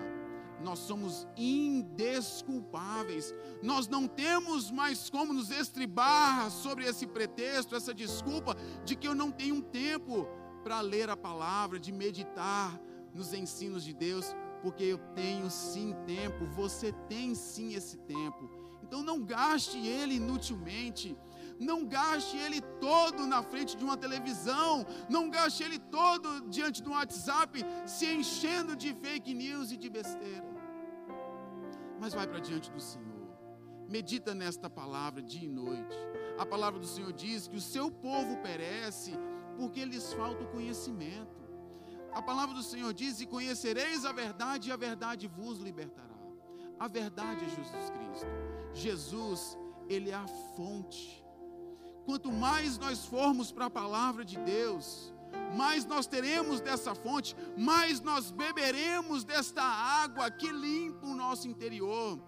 Nós 0.61 0.79
somos 0.79 1.27
indesculpáveis. 1.35 3.33
Nós 3.61 3.87
não 3.87 4.07
temos 4.07 4.71
mais 4.71 5.09
como 5.09 5.33
nos 5.33 5.51
estribar 5.51 6.49
sobre 6.49 6.85
esse 6.85 7.05
pretexto, 7.05 7.75
essa 7.75 7.93
desculpa 7.93 8.55
de 8.83 8.95
que 8.95 9.07
eu 9.07 9.15
não 9.15 9.31
tenho 9.31 9.61
tempo 9.61 10.27
para 10.63 10.81
ler 10.81 11.09
a 11.09 11.17
palavra, 11.17 11.79
de 11.79 11.91
meditar 11.91 12.79
nos 13.13 13.33
ensinos 13.33 13.83
de 13.83 13.93
Deus, 13.93 14.35
porque 14.61 14.83
eu 14.83 14.97
tenho 15.13 15.49
sim 15.49 15.95
tempo, 16.05 16.45
você 16.45 16.91
tem 17.07 17.35
sim 17.35 17.73
esse 17.73 17.97
tempo. 17.97 18.64
Então 18.85 19.01
não 19.09 19.19
gaste 19.35 19.77
ele 19.99 20.15
inutilmente. 20.15 21.17
Não 21.69 21.85
gaste 21.85 22.35
ele 22.45 22.59
todo 22.87 23.25
na 23.33 23.41
frente 23.51 23.77
de 23.77 23.83
uma 23.87 23.97
televisão, 24.05 24.85
não 25.09 25.29
gaste 25.35 25.63
ele 25.63 25.79
todo 25.79 26.49
diante 26.55 26.83
do 26.83 26.91
WhatsApp, 26.91 27.63
se 27.85 28.05
enchendo 28.13 28.75
de 28.75 28.93
fake 28.93 29.33
news 29.33 29.71
e 29.71 29.77
de 29.77 29.89
besteira. 29.89 30.49
Mas 32.01 32.13
vai 32.13 32.27
para 32.27 32.39
diante 32.39 32.69
do 32.69 32.81
Senhor, 32.81 33.27
medita 33.89 34.35
nesta 34.35 34.69
palavra 34.69 35.21
dia 35.21 35.45
e 35.45 35.53
noite. 35.63 35.97
A 36.37 36.45
palavra 36.45 36.77
do 36.77 36.89
Senhor 36.95 37.13
diz 37.13 37.47
que 37.47 37.55
o 37.55 37.61
seu 37.61 37.89
povo 37.89 38.35
perece 38.49 39.13
porque 39.57 39.85
lhes 39.85 40.11
falta 40.13 40.43
o 40.43 40.51
conhecimento. 40.57 41.35
A 42.11 42.21
palavra 42.21 42.53
do 42.53 42.63
Senhor 42.63 42.93
diz: 42.93 43.21
E 43.21 43.25
conhecereis 43.25 44.03
a 44.05 44.11
verdade, 44.11 44.69
e 44.69 44.73
a 44.73 44.77
verdade 44.87 45.25
vos 45.27 45.59
libertará. 45.59 46.14
A 46.79 46.87
verdade 46.87 47.45
é 47.45 47.49
Jesus 47.49 47.89
Cristo. 47.89 48.27
Jesus, 48.73 49.57
Ele 49.87 50.09
é 50.09 50.15
a 50.15 50.27
fonte. 50.55 51.23
Quanto 52.05 52.31
mais 52.31 52.77
nós 52.77 53.05
formos 53.05 53.51
para 53.51 53.65
a 53.65 53.69
palavra 53.69 54.23
de 54.23 54.37
Deus, 54.39 55.13
mais 55.57 55.85
nós 55.85 56.05
teremos 56.05 56.61
dessa 56.61 56.93
fonte, 56.93 57.35
mais 57.57 57.99
nós 58.01 58.31
beberemos 58.31 59.23
desta 59.23 59.63
água 59.63 60.29
que 60.29 60.51
limpa 60.51 61.07
o 61.07 61.15
nosso 61.15 61.47
interior 61.47 62.19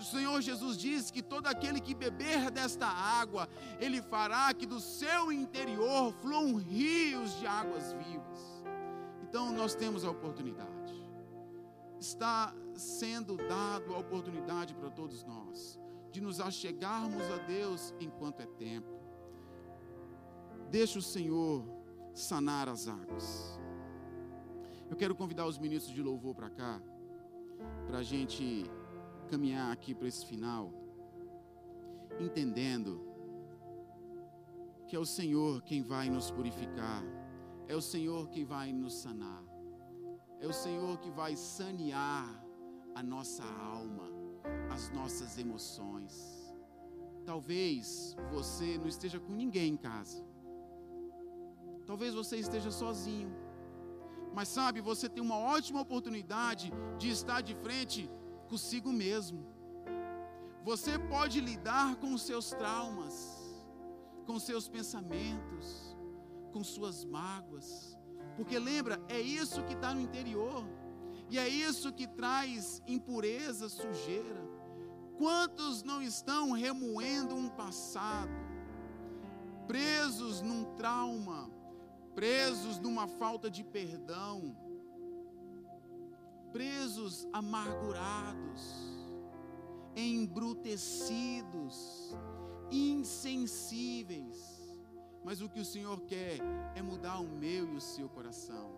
o 0.00 0.04
Senhor 0.04 0.40
Jesus 0.40 0.78
diz 0.78 1.10
que 1.10 1.22
todo 1.22 1.46
aquele 1.46 1.78
que 1.78 1.94
beber 1.94 2.50
desta 2.50 2.86
água, 2.86 3.48
Ele 3.78 4.00
fará 4.00 4.52
que 4.54 4.66
do 4.66 4.80
seu 4.80 5.30
interior 5.30 6.12
fluam 6.22 6.54
rios 6.56 7.38
de 7.38 7.46
águas 7.46 7.92
vivas. 7.92 8.64
Então 9.22 9.52
nós 9.52 9.74
temos 9.74 10.04
a 10.04 10.10
oportunidade. 10.10 10.79
Está 12.00 12.54
sendo 12.74 13.36
dado 13.36 13.94
a 13.94 13.98
oportunidade 13.98 14.74
para 14.74 14.90
todos 14.90 15.22
nós 15.22 15.78
de 16.10 16.20
nos 16.20 16.40
achegarmos 16.40 17.22
a 17.30 17.36
Deus 17.46 17.94
enquanto 18.00 18.40
é 18.40 18.46
tempo. 18.46 18.88
Deixa 20.70 20.98
o 20.98 21.02
Senhor 21.02 21.64
sanar 22.14 22.68
as 22.68 22.88
águas. 22.88 23.60
Eu 24.88 24.96
quero 24.96 25.14
convidar 25.14 25.46
os 25.46 25.58
ministros 25.58 25.94
de 25.94 26.02
louvor 26.02 26.34
para 26.34 26.50
cá, 26.50 26.80
para 27.86 27.98
a 27.98 28.02
gente 28.02 28.64
caminhar 29.28 29.72
aqui 29.72 29.94
para 29.94 30.08
esse 30.08 30.26
final, 30.26 30.72
entendendo 32.18 33.06
que 34.88 34.96
é 34.96 34.98
o 34.98 35.04
Senhor 35.06 35.62
quem 35.62 35.82
vai 35.82 36.10
nos 36.10 36.30
purificar, 36.32 37.04
é 37.68 37.76
o 37.76 37.80
Senhor 37.80 38.28
quem 38.28 38.44
vai 38.44 38.72
nos 38.72 38.94
sanar, 38.94 39.44
é 40.40 40.46
o 40.46 40.52
Senhor 40.52 40.98
que 40.98 41.10
vai 41.10 41.36
sanear 41.36 42.26
a 42.94 43.02
nossa 43.02 43.44
alma, 43.44 44.08
as 44.70 44.90
nossas 44.90 45.36
emoções. 45.38 46.12
Talvez 47.24 48.16
você 48.32 48.78
não 48.78 48.88
esteja 48.88 49.20
com 49.20 49.32
ninguém 49.32 49.74
em 49.74 49.76
casa, 49.76 50.24
talvez 51.86 52.14
você 52.14 52.36
esteja 52.36 52.70
sozinho, 52.70 53.30
mas 54.34 54.48
sabe, 54.48 54.80
você 54.80 55.08
tem 55.08 55.22
uma 55.22 55.36
ótima 55.36 55.80
oportunidade 55.80 56.72
de 56.98 57.10
estar 57.10 57.40
de 57.42 57.54
frente 57.54 58.10
consigo 58.48 58.92
mesmo. 58.92 59.46
Você 60.64 60.98
pode 60.98 61.40
lidar 61.40 61.96
com 61.96 62.14
os 62.14 62.22
seus 62.22 62.50
traumas, 62.50 63.14
com 64.26 64.38
seus 64.38 64.68
pensamentos, 64.68 65.96
com 66.52 66.62
suas 66.62 67.04
mágoas, 67.04 67.98
porque 68.36 68.58
lembra, 68.58 69.00
é 69.08 69.20
isso 69.20 69.62
que 69.64 69.74
está 69.74 69.94
no 69.94 70.00
interior, 70.00 70.64
e 71.28 71.38
é 71.38 71.48
isso 71.48 71.92
que 71.92 72.06
traz 72.06 72.82
impureza, 72.86 73.68
sujeira. 73.68 74.48
Quantos 75.16 75.82
não 75.82 76.00
estão 76.00 76.52
remoendo 76.52 77.34
um 77.34 77.48
passado, 77.48 78.32
presos 79.66 80.40
num 80.40 80.64
trauma, 80.74 81.50
presos 82.14 82.78
numa 82.78 83.06
falta 83.06 83.50
de 83.50 83.62
perdão? 83.62 84.56
presos, 86.52 87.26
amargurados, 87.32 88.62
embrutecidos, 89.96 92.14
insensíveis. 92.70 94.60
Mas 95.24 95.40
o 95.40 95.48
que 95.48 95.60
o 95.60 95.64
Senhor 95.64 96.02
quer 96.02 96.38
é 96.74 96.82
mudar 96.82 97.20
e 97.20 97.29
seu 97.80 98.08
coração. 98.08 98.70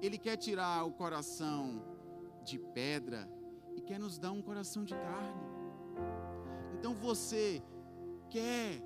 Ele 0.00 0.18
quer 0.18 0.36
tirar 0.36 0.84
o 0.84 0.92
coração 0.92 1.82
de 2.44 2.58
pedra 2.58 3.28
e 3.76 3.80
quer 3.80 3.98
nos 3.98 4.18
dar 4.18 4.32
um 4.32 4.42
coração 4.42 4.84
de 4.84 4.94
carne. 4.94 5.42
Então 6.78 6.94
você 6.94 7.62
quer 8.28 8.82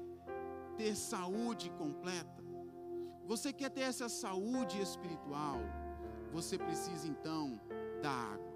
ter 0.76 0.94
saúde 0.96 1.70
completa? 1.70 2.42
Você 3.26 3.52
quer 3.52 3.70
ter 3.70 3.82
essa 3.82 4.08
saúde 4.08 4.80
espiritual? 4.80 5.58
Você 6.32 6.58
precisa 6.58 7.06
então 7.06 7.60
da 8.02 8.10
água, 8.10 8.52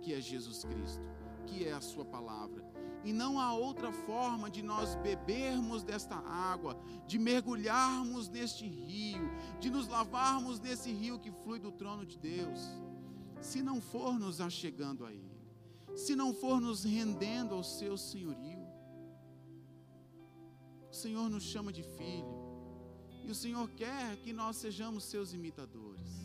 que 0.00 0.14
é 0.14 0.20
Jesus 0.20 0.64
Cristo, 0.64 1.06
que 1.46 1.68
é 1.68 1.72
a 1.72 1.80
Sua 1.80 2.04
palavra. 2.04 2.64
E 3.04 3.12
não 3.12 3.38
há 3.40 3.52
outra 3.52 3.90
forma 3.90 4.48
de 4.48 4.62
nós 4.62 4.94
bebermos 4.96 5.82
desta 5.82 6.16
água, 6.16 6.78
de 7.06 7.18
mergulharmos 7.18 8.28
neste 8.28 8.66
rio, 8.66 9.28
de 9.58 9.70
nos 9.70 9.88
lavarmos 9.88 10.60
nesse 10.60 10.92
rio 10.92 11.18
que 11.18 11.30
flui 11.30 11.58
do 11.58 11.72
trono 11.72 12.06
de 12.06 12.16
Deus, 12.16 12.60
se 13.40 13.60
não 13.60 13.80
for 13.80 14.18
nos 14.18 14.40
achegando 14.40 15.04
a 15.04 15.12
Ele, 15.12 15.42
se 15.96 16.14
não 16.14 16.32
for 16.32 16.60
nos 16.60 16.84
rendendo 16.84 17.54
ao 17.54 17.64
Seu 17.64 17.96
senhorio. 17.96 18.62
O 20.90 20.94
Senhor 20.94 21.28
nos 21.28 21.42
chama 21.42 21.72
de 21.72 21.82
filho, 21.82 22.36
e 23.24 23.30
o 23.30 23.34
Senhor 23.34 23.68
quer 23.70 24.16
que 24.18 24.32
nós 24.32 24.56
sejamos 24.56 25.04
Seus 25.04 25.32
imitadores. 25.32 26.22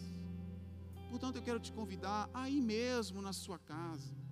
Portanto, 1.09 1.37
eu 1.37 1.41
quero 1.41 1.59
te 1.59 1.71
convidar 1.71 2.29
aí 2.33 2.61
mesmo 2.61 3.21
na 3.21 3.33
sua 3.33 3.57
casa. 3.57 4.26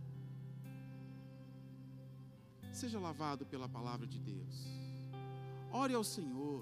Seja 2.82 3.00
lavado 3.08 3.44
pela 3.52 3.68
palavra 3.78 4.08
de 4.14 4.20
Deus. 4.32 4.56
Ore 5.82 5.94
ao 6.00 6.06
Senhor. 6.16 6.62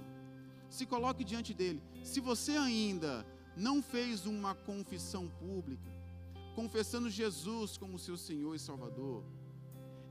Se 0.70 0.86
coloque 0.94 1.24
diante 1.32 1.54
dele. 1.54 1.82
Se 2.12 2.20
você 2.30 2.54
ainda 2.70 3.14
não 3.56 3.78
fez 3.94 4.26
uma 4.34 4.54
confissão 4.70 5.24
pública, 5.44 5.92
confessando 6.56 7.10
Jesus 7.22 7.78
como 7.82 8.04
seu 8.08 8.18
Senhor 8.28 8.54
e 8.56 8.66
Salvador, 8.70 9.24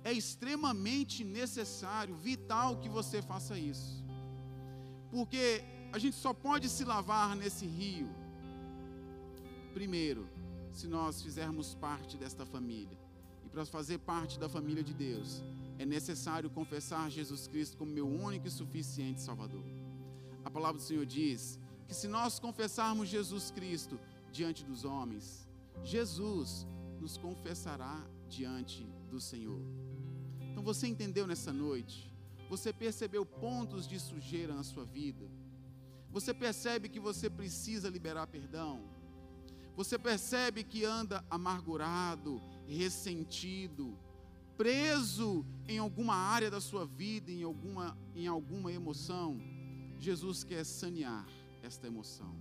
é 0.05 0.13
extremamente 0.13 1.19
necessário, 1.41 2.15
vital 2.31 2.79
que 2.81 2.89
você 2.89 3.23
faça 3.23 3.57
isso. 3.59 4.05
Porque 5.11 5.63
a 5.93 5.99
gente 5.99 6.17
só 6.17 6.33
pode 6.35 6.69
se 6.69 6.85
lavar 6.85 7.31
nesse 7.37 7.67
rio 7.67 8.09
Primeiro, 9.73 10.29
se 10.71 10.87
nós 10.87 11.23
fizermos 11.23 11.75
parte 11.75 12.17
desta 12.19 12.45
família, 12.45 12.99
e 13.45 13.49
para 13.49 13.65
fazer 13.65 13.99
parte 13.99 14.39
da 14.39 14.49
família 14.49 14.83
de 14.83 14.93
Deus, 14.93 15.43
é 15.83 15.87
necessário 15.87 16.49
confessar 16.51 17.11
Jesus 17.11 17.47
Cristo 17.47 17.77
como 17.77 17.91
meu 17.91 18.09
único 18.09 18.47
e 18.47 18.51
suficiente 18.51 19.21
Salvador. 19.21 19.65
A 20.45 20.51
palavra 20.51 20.81
do 20.81 20.85
Senhor 20.85 21.05
diz 21.05 21.59
que 21.87 21.95
se 21.95 22.09
nós 22.09 22.39
confessarmos 22.39 23.09
Jesus 23.09 23.51
Cristo 23.51 23.99
diante 24.31 24.65
dos 24.65 24.85
homens, 24.85 25.49
Jesus 25.83 26.67
nos 27.01 27.17
confessará 27.17 28.07
diante 28.29 28.85
do 29.11 29.21
Senhor. 29.21 29.61
Então 30.51 30.63
você 30.63 30.87
entendeu 30.87 31.27
nessa 31.27 31.53
noite? 31.53 32.13
Você 32.49 32.73
percebeu 32.73 33.25
pontos 33.27 33.89
de 33.89 33.99
sujeira 33.99 34.55
na 34.55 34.63
sua 34.63 34.85
vida? 34.85 35.29
Você 36.11 36.33
percebe 36.33 36.89
que 36.89 37.01
você 37.01 37.29
precisa 37.29 37.89
liberar 37.89 38.27
perdão? 38.27 38.85
Você 39.75 39.99
percebe 39.99 40.63
que 40.63 40.85
anda 40.85 41.25
amargurado, 41.31 42.41
ressentido, 42.67 43.99
preso 44.57 45.45
em 45.69 45.79
alguma 45.79 46.15
área 46.15 46.51
da 46.51 46.61
sua 46.61 46.87
vida, 46.87 47.31
em 47.31 47.43
alguma, 47.43 47.97
em 48.15 48.27
alguma 48.27 48.73
emoção. 48.73 49.41
Jesus 49.99 50.45
quer 50.45 50.65
sanear 50.65 51.27
esta 51.63 51.87
emoção. 51.87 52.35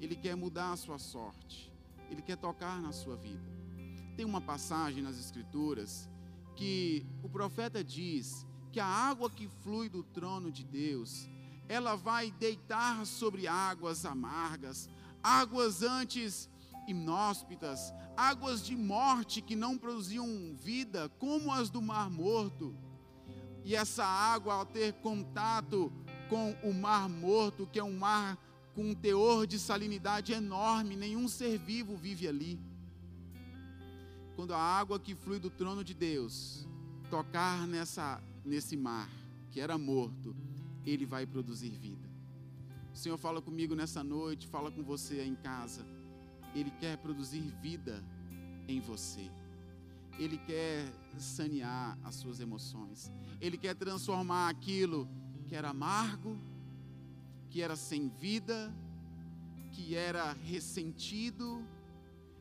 Ele 0.00 0.14
quer 0.14 0.36
mudar 0.36 0.72
a 0.72 0.76
sua 0.76 0.98
sorte. 0.98 1.72
Ele 2.10 2.22
quer 2.22 2.36
tocar 2.36 2.80
na 2.80 2.92
sua 2.92 3.16
vida. 3.16 3.42
Tem 4.16 4.24
uma 4.24 4.40
passagem 4.40 5.02
nas 5.02 5.18
Escrituras 5.18 6.08
que 6.54 7.04
o 7.22 7.28
profeta 7.28 7.82
diz 7.82 8.46
que 8.70 8.80
a 8.80 8.86
água 8.86 9.30
que 9.30 9.48
flui 9.62 9.88
do 9.88 10.02
trono 10.02 10.50
de 10.50 10.64
Deus, 10.64 11.28
ela 11.68 11.96
vai 11.96 12.30
deitar 12.30 13.04
sobre 13.06 13.46
águas 13.46 14.04
amargas, 14.04 14.88
águas 15.22 15.82
antes 15.82 16.48
inóspitas, 16.86 17.92
águas 18.16 18.64
de 18.64 18.76
morte 18.76 19.40
que 19.40 19.56
não 19.56 19.76
produziam 19.78 20.54
vida, 20.54 21.08
como 21.18 21.52
as 21.52 21.70
do 21.70 21.80
Mar 21.80 22.10
Morto. 22.10 22.74
E 23.64 23.74
essa 23.74 24.04
água, 24.04 24.54
ao 24.54 24.66
ter 24.66 24.92
contato 24.94 25.92
com 26.28 26.52
o 26.62 26.72
Mar 26.72 27.08
Morto, 27.08 27.66
que 27.66 27.78
é 27.78 27.84
um 27.84 27.96
mar 27.96 28.38
com 28.74 28.90
um 28.90 28.94
teor 28.94 29.46
de 29.46 29.58
salinidade 29.58 30.32
enorme, 30.32 30.96
nenhum 30.96 31.28
ser 31.28 31.58
vivo 31.58 31.96
vive 31.96 32.26
ali. 32.26 32.60
Quando 34.36 34.52
a 34.52 34.58
água 34.58 34.98
que 34.98 35.14
flui 35.14 35.38
do 35.38 35.48
trono 35.48 35.84
de 35.84 35.94
Deus 35.94 36.66
tocar 37.08 37.66
nessa, 37.68 38.20
nesse 38.44 38.76
mar, 38.76 39.08
que 39.50 39.60
era 39.60 39.78
morto, 39.78 40.34
ele 40.84 41.06
vai 41.06 41.24
produzir 41.24 41.70
vida. 41.70 42.10
O 42.92 42.96
Senhor 42.96 43.16
fala 43.16 43.40
comigo 43.40 43.74
nessa 43.74 44.02
noite, 44.02 44.46
fala 44.48 44.70
com 44.70 44.82
você 44.82 45.20
aí 45.20 45.28
em 45.28 45.36
casa. 45.36 45.86
Ele 46.54 46.70
quer 46.70 46.96
produzir 46.98 47.40
vida 47.60 48.02
em 48.68 48.80
você. 48.80 49.30
Ele 50.18 50.38
quer 50.38 50.92
sanear 51.18 51.98
as 52.04 52.14
suas 52.14 52.40
emoções. 52.40 53.12
Ele 53.40 53.58
quer 53.58 53.74
transformar 53.74 54.48
aquilo 54.48 55.08
que 55.46 55.56
era 55.56 55.70
amargo, 55.70 56.38
que 57.50 57.60
era 57.60 57.76
sem 57.76 58.08
vida, 58.08 58.72
que 59.72 59.94
era 59.96 60.32
ressentido. 60.32 61.64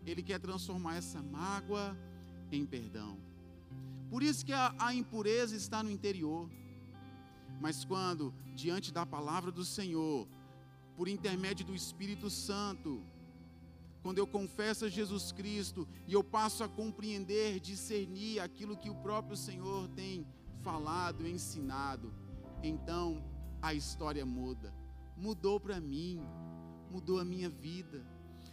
Ele 0.05 0.21
quer 0.21 0.39
transformar 0.39 0.95
essa 0.97 1.21
mágoa 1.21 1.97
em 2.51 2.65
perdão. 2.65 3.17
Por 4.09 4.21
isso 4.21 4.45
que 4.45 4.53
a, 4.53 4.75
a 4.77 4.93
impureza 4.93 5.55
está 5.55 5.81
no 5.81 5.89
interior. 5.89 6.47
Mas 7.59 7.83
quando, 7.83 8.33
diante 8.53 8.91
da 8.93 9.05
palavra 9.05 9.51
do 9.51 9.65
Senhor, 9.65 10.27
por 10.95 11.07
intermédio 11.07 11.65
do 11.65 11.75
Espírito 11.75 12.29
Santo, 12.29 13.01
quando 14.03 14.17
eu 14.17 14.27
confesso 14.27 14.83
a 14.83 14.89
Jesus 14.89 15.31
Cristo 15.31 15.87
e 16.05 16.11
eu 16.13 16.21
passo 16.21 16.61
a 16.61 16.67
compreender, 16.67 17.61
discernir 17.61 18.41
aquilo 18.41 18.75
que 18.75 18.89
o 18.89 18.95
próprio 18.95 19.37
Senhor 19.37 19.87
tem 19.87 20.27
falado, 20.61 21.25
ensinado, 21.25 22.13
então 22.61 23.23
a 23.61 23.73
história 23.73 24.25
muda. 24.25 24.73
Mudou 25.15 25.57
para 25.57 25.79
mim, 25.79 26.21
mudou 26.91 27.17
a 27.17 27.23
minha 27.23 27.49
vida. 27.49 28.05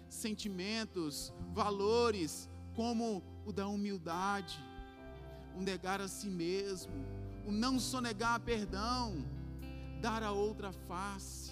Sentimentos, 0.09 1.33
valores, 1.53 2.49
como 2.77 3.21
o 3.45 3.53
da 3.53 3.67
humildade, 3.67 4.65
o 5.57 5.61
negar 5.61 6.01
a 6.01 6.07
si 6.07 6.31
mesmo, 6.31 6.93
o 7.45 7.51
não 7.51 7.81
sonegar 7.81 8.39
perdão, 8.39 9.25
dar 10.01 10.23
a 10.23 10.31
outra 10.31 10.73
face, 10.73 11.51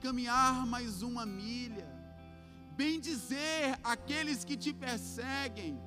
caminhar 0.00 0.66
mais 0.66 1.00
uma 1.00 1.24
milha 1.24 1.97
bem 2.78 3.00
dizer 3.00 3.76
aqueles 3.82 4.44
que 4.44 4.56
te 4.56 4.72
perseguem. 4.72 5.80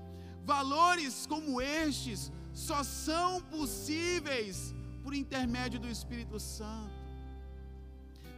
Valores 0.43 1.25
como 1.25 1.61
estes 1.61 2.29
só 2.53 2.83
são 2.83 3.41
possíveis 3.43 4.75
por 5.01 5.13
intermédio 5.13 5.79
do 5.79 5.87
Espírito 5.87 6.37
Santo. 6.37 6.99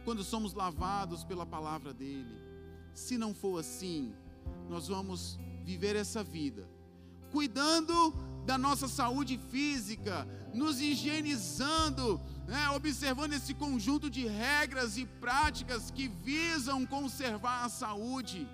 Quando 0.04 0.22
somos 0.22 0.54
lavados 0.54 1.24
pela 1.24 1.44
palavra 1.44 1.92
dele. 1.92 2.36
Se 2.94 3.18
não 3.18 3.34
for 3.34 3.58
assim, 3.58 4.14
nós 4.70 4.86
vamos 4.86 5.36
viver 5.64 5.96
essa 5.96 6.22
vida 6.22 6.64
cuidando 7.34 8.14
da 8.46 8.56
nossa 8.56 8.86
saúde 8.86 9.40
física, 9.50 10.24
nos 10.54 10.80
higienizando, 10.80 12.20
né, 12.46 12.68
observando 12.70 13.32
esse 13.32 13.54
conjunto 13.54 14.10
de 14.10 14.26
regras 14.26 14.96
e 14.98 15.06
práticas 15.06 15.90
que 15.90 16.08
visam 16.08 16.84
conservar 16.84 17.64
a 17.64 17.68
saúde, 17.68 18.46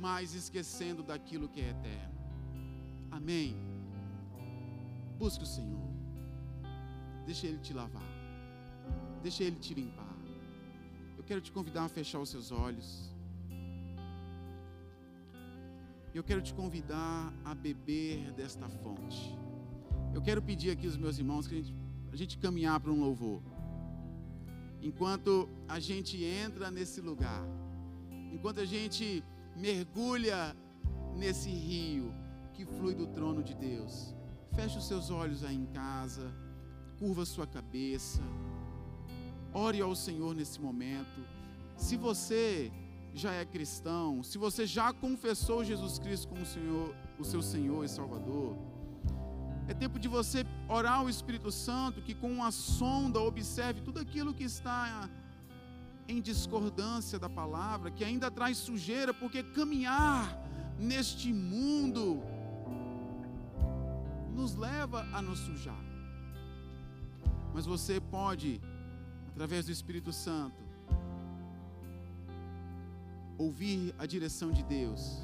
mas 0.00 0.34
esquecendo 0.34 1.02
daquilo 1.02 1.48
que 1.48 1.60
é 1.60 1.70
eterno. 1.70 2.18
Amém. 3.10 3.56
Busque 5.18 5.42
o 5.42 5.46
Senhor, 5.46 5.90
deixa 7.26 7.46
Ele 7.46 7.58
te 7.58 7.72
lavar, 7.74 8.10
deixa 9.22 9.42
Ele 9.42 9.56
te 9.56 9.74
limpar. 9.74 10.16
Eu 11.16 11.24
quero 11.24 11.40
te 11.40 11.50
convidar 11.52 11.84
a 11.84 11.88
fechar 11.88 12.20
os 12.20 12.30
seus 12.30 12.50
olhos. 12.50 13.12
Eu 16.14 16.24
quero 16.24 16.40
te 16.40 16.54
convidar 16.54 17.32
a 17.44 17.54
beber 17.54 18.32
desta 18.32 18.68
fonte. 18.68 19.36
Eu 20.14 20.22
quero 20.22 20.42
pedir 20.42 20.70
aqui 20.70 20.86
aos 20.86 20.96
meus 20.96 21.18
irmãos 21.18 21.46
que 21.46 21.54
a 21.54 21.58
gente, 21.58 21.74
a 22.12 22.16
gente 22.16 22.38
caminhar 22.38 22.80
para 22.80 22.90
um 22.90 23.00
louvor. 23.00 23.42
Enquanto 24.80 25.48
a 25.68 25.78
gente 25.78 26.22
entra 26.24 26.70
nesse 26.70 27.00
lugar, 27.00 27.44
enquanto 28.32 28.60
a 28.60 28.64
gente 28.64 29.22
mergulha 29.56 30.56
nesse 31.16 31.50
rio 31.50 32.12
que 32.54 32.64
flui 32.64 32.94
do 32.94 33.06
trono 33.06 33.42
de 33.42 33.54
Deus, 33.54 34.14
feche 34.54 34.78
os 34.78 34.86
seus 34.86 35.10
olhos 35.10 35.44
aí 35.44 35.56
em 35.56 35.66
casa, 35.66 36.32
curva 36.98 37.24
sua 37.24 37.46
cabeça, 37.46 38.22
ore 39.52 39.80
ao 39.80 39.94
Senhor 39.94 40.34
nesse 40.34 40.60
momento. 40.60 41.20
Se 41.76 41.96
você 41.96 42.72
já 43.14 43.32
é 43.32 43.44
cristão, 43.44 44.22
se 44.22 44.38
você 44.38 44.66
já 44.66 44.92
confessou 44.92 45.64
Jesus 45.64 45.98
Cristo 45.98 46.28
como 46.28 46.42
o, 46.42 46.46
Senhor, 46.46 46.94
o 47.18 47.24
seu 47.24 47.42
Senhor 47.42 47.84
e 47.84 47.88
Salvador, 47.88 48.56
é 49.68 49.74
tempo 49.74 49.98
de 49.98 50.08
você 50.08 50.46
orar 50.66 51.00
ao 51.00 51.10
Espírito 51.10 51.52
Santo 51.52 52.00
que 52.00 52.14
com 52.14 52.32
uma 52.32 52.50
sonda 52.50 53.20
observe 53.20 53.82
tudo 53.82 54.00
aquilo 54.00 54.32
que 54.32 54.44
está 54.44 55.08
em 56.08 56.22
discordância 56.22 57.18
da 57.18 57.28
palavra, 57.28 57.90
que 57.90 58.02
ainda 58.02 58.30
traz 58.30 58.56
sujeira, 58.56 59.12
porque 59.12 59.42
caminhar 59.42 60.42
neste 60.78 61.30
mundo 61.34 62.22
nos 64.34 64.54
leva 64.54 65.06
a 65.12 65.20
nos 65.20 65.40
sujar. 65.40 65.84
Mas 67.52 67.66
você 67.66 68.00
pode, 68.00 68.62
através 69.32 69.66
do 69.66 69.72
Espírito 69.72 70.14
Santo, 70.14 70.62
ouvir 73.36 73.94
a 73.98 74.06
direção 74.06 74.50
de 74.50 74.62
Deus 74.62 75.18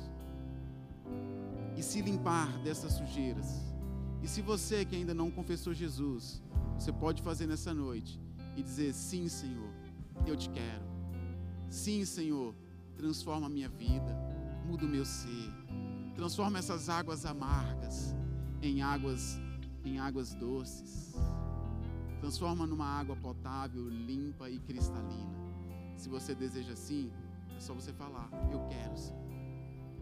e 1.78 1.82
se 1.82 2.02
limpar 2.02 2.58
dessas 2.58 2.92
sujeiras. 2.92 3.73
E 4.24 4.26
se 4.26 4.40
você 4.40 4.86
que 4.86 4.96
ainda 4.96 5.12
não 5.12 5.30
confessou 5.30 5.74
Jesus, 5.74 6.42
você 6.78 6.90
pode 6.90 7.20
fazer 7.20 7.46
nessa 7.46 7.74
noite 7.74 8.18
e 8.56 8.62
dizer: 8.62 8.94
Sim, 8.94 9.28
Senhor, 9.28 9.70
eu 10.26 10.34
te 10.34 10.48
quero. 10.48 10.86
Sim, 11.68 12.06
Senhor, 12.06 12.54
transforma 12.96 13.48
a 13.48 13.50
minha 13.50 13.68
vida, 13.68 14.16
muda 14.66 14.86
o 14.86 14.88
meu 14.88 15.04
ser, 15.04 15.52
transforma 16.14 16.58
essas 16.58 16.88
águas 16.88 17.26
amargas 17.26 18.14
em 18.62 18.80
águas 18.80 19.38
em 19.84 19.98
águas 19.98 20.32
doces. 20.34 21.14
Transforma 22.20 22.66
numa 22.66 22.86
água 22.86 23.14
potável, 23.16 23.86
limpa 23.90 24.48
e 24.48 24.58
cristalina. 24.58 25.36
Se 25.98 26.08
você 26.08 26.34
deseja 26.34 26.72
assim, 26.72 27.12
é 27.54 27.60
só 27.60 27.74
você 27.74 27.92
falar, 27.92 28.30
eu 28.50 28.60
quero, 28.68 28.96
Senhor. 28.96 29.22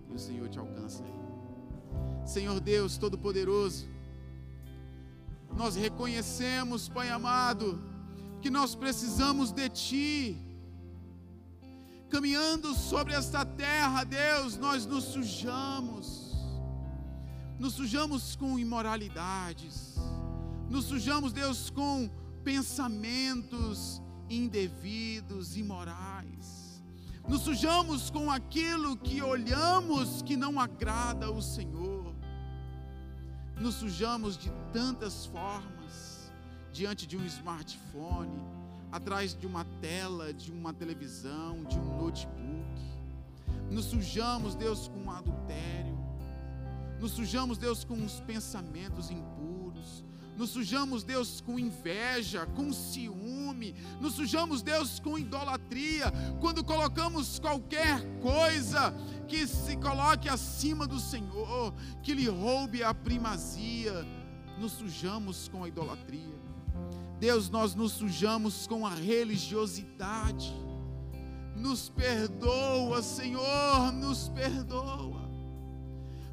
E 0.09 0.15
o 0.15 0.19
Senhor 0.19 0.49
te 0.49 0.61
alcança 0.61 1.03
aí. 1.03 2.25
Senhor 2.25 2.61
Deus 2.61 2.97
Todo-Poderoso, 2.97 3.89
nós 5.57 5.77
reconhecemos, 5.77 6.89
Pai 6.89 7.11
amado, 7.11 7.81
que 8.41 8.51
nós 8.51 8.75
precisamos 8.75 9.53
de 9.53 9.69
Ti. 9.69 10.39
Caminhando 12.09 12.75
sobre 12.75 13.15
esta 13.15 13.45
terra, 13.45 14.05
Deus, 14.05 14.59
nós 14.59 14.85
nos 14.85 15.05
sujamos, 15.05 16.35
nos 17.59 17.75
sujamos 17.75 18.37
com 18.37 18.59
imoralidades, 18.59 19.95
nos 20.69 20.85
sujamos, 20.85 21.33
Deus, 21.33 21.71
com 21.71 22.11
pensamentos 22.45 24.03
indevidos, 24.29 25.57
imorais. 25.57 26.83
Nos 27.29 27.43
sujamos 27.43 28.11
com 28.11 28.31
aquilo 28.31 28.97
que 28.97 29.23
olhamos 29.23 30.23
que 30.23 30.37
não 30.37 30.59
agrada 30.59 31.27
ao 31.27 31.41
Senhor, 31.41 31.92
nos 33.63 33.77
sujamos 33.77 34.37
de 34.37 34.51
tantas 34.73 35.27
formas, 35.27 36.33
diante 36.73 37.07
de 37.07 37.17
um 37.17 37.25
smartphone, 37.25 38.43
atrás 38.91 39.35
de 39.39 39.47
uma 39.47 39.65
tela, 39.81 40.35
de 40.35 40.51
uma 40.51 40.75
televisão, 40.75 41.63
de 41.65 41.79
um 41.79 41.97
notebook, 41.97 42.83
nos 43.71 43.85
sujamos, 43.85 44.57
Deus, 44.57 44.89
com 44.89 45.09
adultério, 45.11 45.97
nos 47.01 47.13
sujamos, 47.13 47.57
Deus, 47.57 47.85
com 47.85 47.95
os 48.05 48.19
pensamentos 48.21 49.11
impuros, 49.11 50.05
nos 50.37 50.51
sujamos, 50.51 51.05
Deus, 51.05 51.41
com 51.41 51.59
inveja, 51.59 52.47
com 52.47 52.73
ciúme, 52.73 53.75
nos 54.01 54.15
sujamos, 54.15 54.63
Deus, 54.63 54.99
com 54.99 55.19
idolatria, 55.19 56.13
quando 56.41 56.65
colocamos 56.65 57.39
qualquer 57.39 58.01
coisa 58.21 58.95
que 59.29 59.47
se 59.47 59.77
coloque 59.77 60.29
acima 60.29 60.87
do 60.87 60.99
Senhor, 60.99 61.75
que 62.03 62.15
lhe 62.15 62.29
roube 62.29 62.83
a 62.83 62.95
primazia, 62.95 64.07
nos 64.59 64.73
sujamos 64.73 65.49
com 65.49 65.65
a 65.65 65.69
idolatria. 65.69 66.41
Deus, 67.21 67.49
nós 67.51 67.75
nos 67.75 67.93
sujamos 67.93 68.67
com 68.67 68.87
a 68.87 68.91
religiosidade. 68.91 70.53
Nos 71.55 71.89
perdoa, 71.89 73.03
Senhor, 73.03 73.93
nos 73.93 74.29
perdoa. 74.31 75.31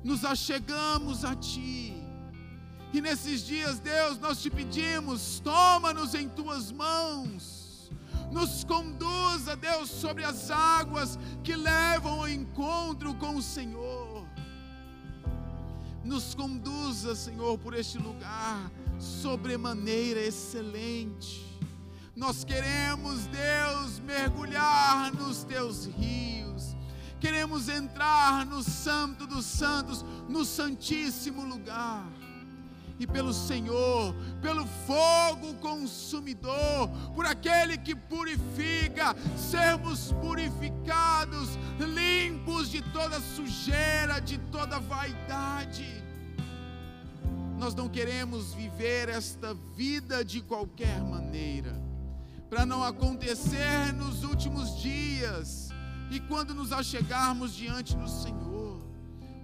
Nos 0.04 0.24
achegamos 0.24 1.24
a 1.26 1.36
Ti 1.36 1.99
e 2.91 3.02
nesses 3.02 3.45
dias, 3.45 3.80
Deus, 3.80 4.17
nós 4.17 4.41
te 4.41 4.49
pedimos, 4.49 5.39
toma-nos 5.41 6.15
em 6.15 6.28
tuas 6.28 6.71
mãos, 6.71 7.91
nos 8.32 8.63
conduza, 8.63 9.56
Deus, 9.56 9.89
sobre 9.89 10.23
as 10.23 10.49
águas 10.49 11.19
que 11.43 11.56
levam 11.56 12.21
ao 12.21 12.30
encontro 12.30 13.13
com 13.15 13.36
o 13.36 13.41
Senhor. 13.41 14.28
Nos 16.04 16.34
conduza, 16.34 17.15
Senhor, 17.15 17.60
por 17.60 17.75
este 17.75 17.99
lugar 17.99 18.71
sobremaneira 18.97 20.21
excelente. 20.21 21.45
Nós 22.15 22.43
queremos, 22.43 23.28
Deus, 23.28 23.99
mergulhar 23.99 25.13
nos 25.13 25.43
teus 25.43 25.86
rios. 25.86 26.75
Queremos 27.19 27.69
entrar 27.69 28.45
no 28.45 28.63
Santo 28.63 29.28
dos 29.28 29.45
Santos, 29.45 30.04
no 30.28 30.43
Santíssimo 30.43 31.43
lugar 31.43 32.08
e 33.00 33.08
pelo 33.08 33.34
Senhor, 33.34 34.14
pelo 34.42 34.68
fogo 34.86 35.54
consumidor, 35.56 36.90
por 37.16 37.26
aquele 37.26 37.78
que 37.78 37.96
purifica, 37.96 39.16
sermos 39.38 40.12
purificados, 40.22 41.58
limpos 41.80 42.70
de 42.70 42.82
toda 42.92 43.22
sujeira, 43.22 44.20
de 44.20 44.38
toda 44.38 44.80
vaidade. 44.80 46.04
Nós 47.58 47.74
não 47.74 47.88
queremos 47.88 48.54
viver 48.54 49.08
esta 49.08 49.54
vida 49.54 50.24
de 50.24 50.42
qualquer 50.42 51.02
maneira, 51.02 51.82
para 52.50 52.66
não 52.66 52.84
acontecer 52.84 53.94
nos 53.94 54.24
últimos 54.24 54.78
dias, 54.78 55.70
e 56.12 56.20
quando 56.20 56.54
nos 56.54 56.74
achegarmos 56.74 57.56
diante 57.56 57.96
do 57.96 58.10
Senhor, 58.10 58.82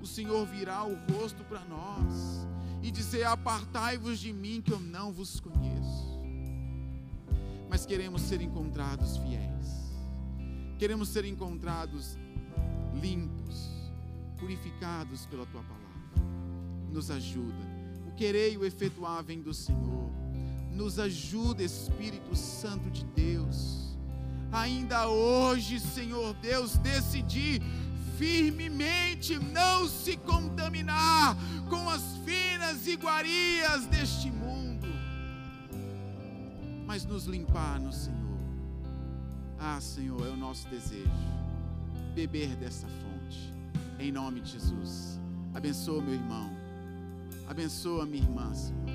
o 0.01 0.05
Senhor 0.05 0.45
virá 0.45 0.83
o 0.83 0.95
rosto 1.13 1.43
para 1.45 1.61
nós 1.61 2.45
e 2.85 2.91
dizer: 2.91 3.23
Apartai-vos 3.25 4.19
de 4.19 4.31
mim, 4.31 4.61
que 4.61 4.71
eu 4.71 4.79
não 4.79 5.11
vos 5.11 5.39
conheço. 5.39 6.21
Mas 7.67 7.83
queremos 7.83 8.21
ser 8.21 8.41
encontrados 8.41 9.17
fiéis, 9.17 9.91
queremos 10.77 11.09
ser 11.09 11.25
encontrados 11.25 12.15
limpos, 13.01 13.71
purificados 14.37 15.25
pela 15.25 15.47
tua 15.47 15.63
palavra. 15.63 15.85
Nos 16.91 17.09
ajuda. 17.09 17.75
O 18.07 18.11
querer 18.11 18.53
e 18.53 18.57
o 18.57 18.63
efetuar 18.63 19.23
vem 19.23 19.41
do 19.41 19.53
Senhor. 19.53 20.11
Nos 20.71 20.99
ajuda, 20.99 21.63
Espírito 21.63 22.35
Santo 22.35 22.91
de 22.91 23.03
Deus. 23.05 23.97
Ainda 24.51 25.09
hoje, 25.09 25.79
Senhor 25.79 26.35
Deus, 26.35 26.77
decidi 26.77 27.59
firmemente 28.17 29.37
não 29.39 29.87
se 29.87 30.15
contaminar 30.17 31.35
com 31.69 31.89
as 31.89 32.01
finas 32.75 32.87
iguarias 32.87 33.85
deste 33.87 34.29
mundo, 34.29 34.87
mas 36.85 37.05
nos 37.05 37.25
limpar 37.25 37.79
no 37.79 37.91
Senhor. 37.91 38.15
Ah, 39.57 39.79
Senhor, 39.79 40.25
é 40.27 40.29
o 40.29 40.35
nosso 40.35 40.67
desejo 40.67 41.09
beber 42.13 42.55
dessa 42.55 42.87
fonte, 42.87 43.53
em 43.99 44.11
nome 44.11 44.41
de 44.41 44.51
Jesus. 44.51 45.19
Abençoa 45.53 46.01
meu 46.01 46.13
irmão, 46.13 46.51
abençoa 47.47 48.05
minha 48.05 48.23
irmã, 48.23 48.53
Senhor. 48.53 48.85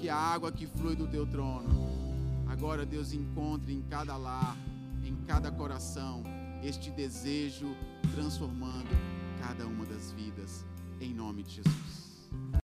Que 0.00 0.08
a 0.08 0.16
água 0.16 0.52
que 0.52 0.66
flui 0.66 0.94
do 0.94 1.06
teu 1.06 1.26
trono, 1.26 1.68
agora 2.48 2.86
Deus 2.86 3.12
encontre 3.12 3.72
em 3.72 3.82
cada 3.82 4.16
lar, 4.16 4.56
em 5.04 5.16
cada 5.26 5.50
coração, 5.50 6.22
este 6.62 6.90
desejo 6.90 7.76
transformando 8.14 8.90
cada 9.40 9.66
uma 9.66 9.84
das 9.84 10.12
vidas, 10.12 10.64
em 11.00 11.12
nome 11.12 11.42
de 11.42 11.56
Jesus. 11.56 12.01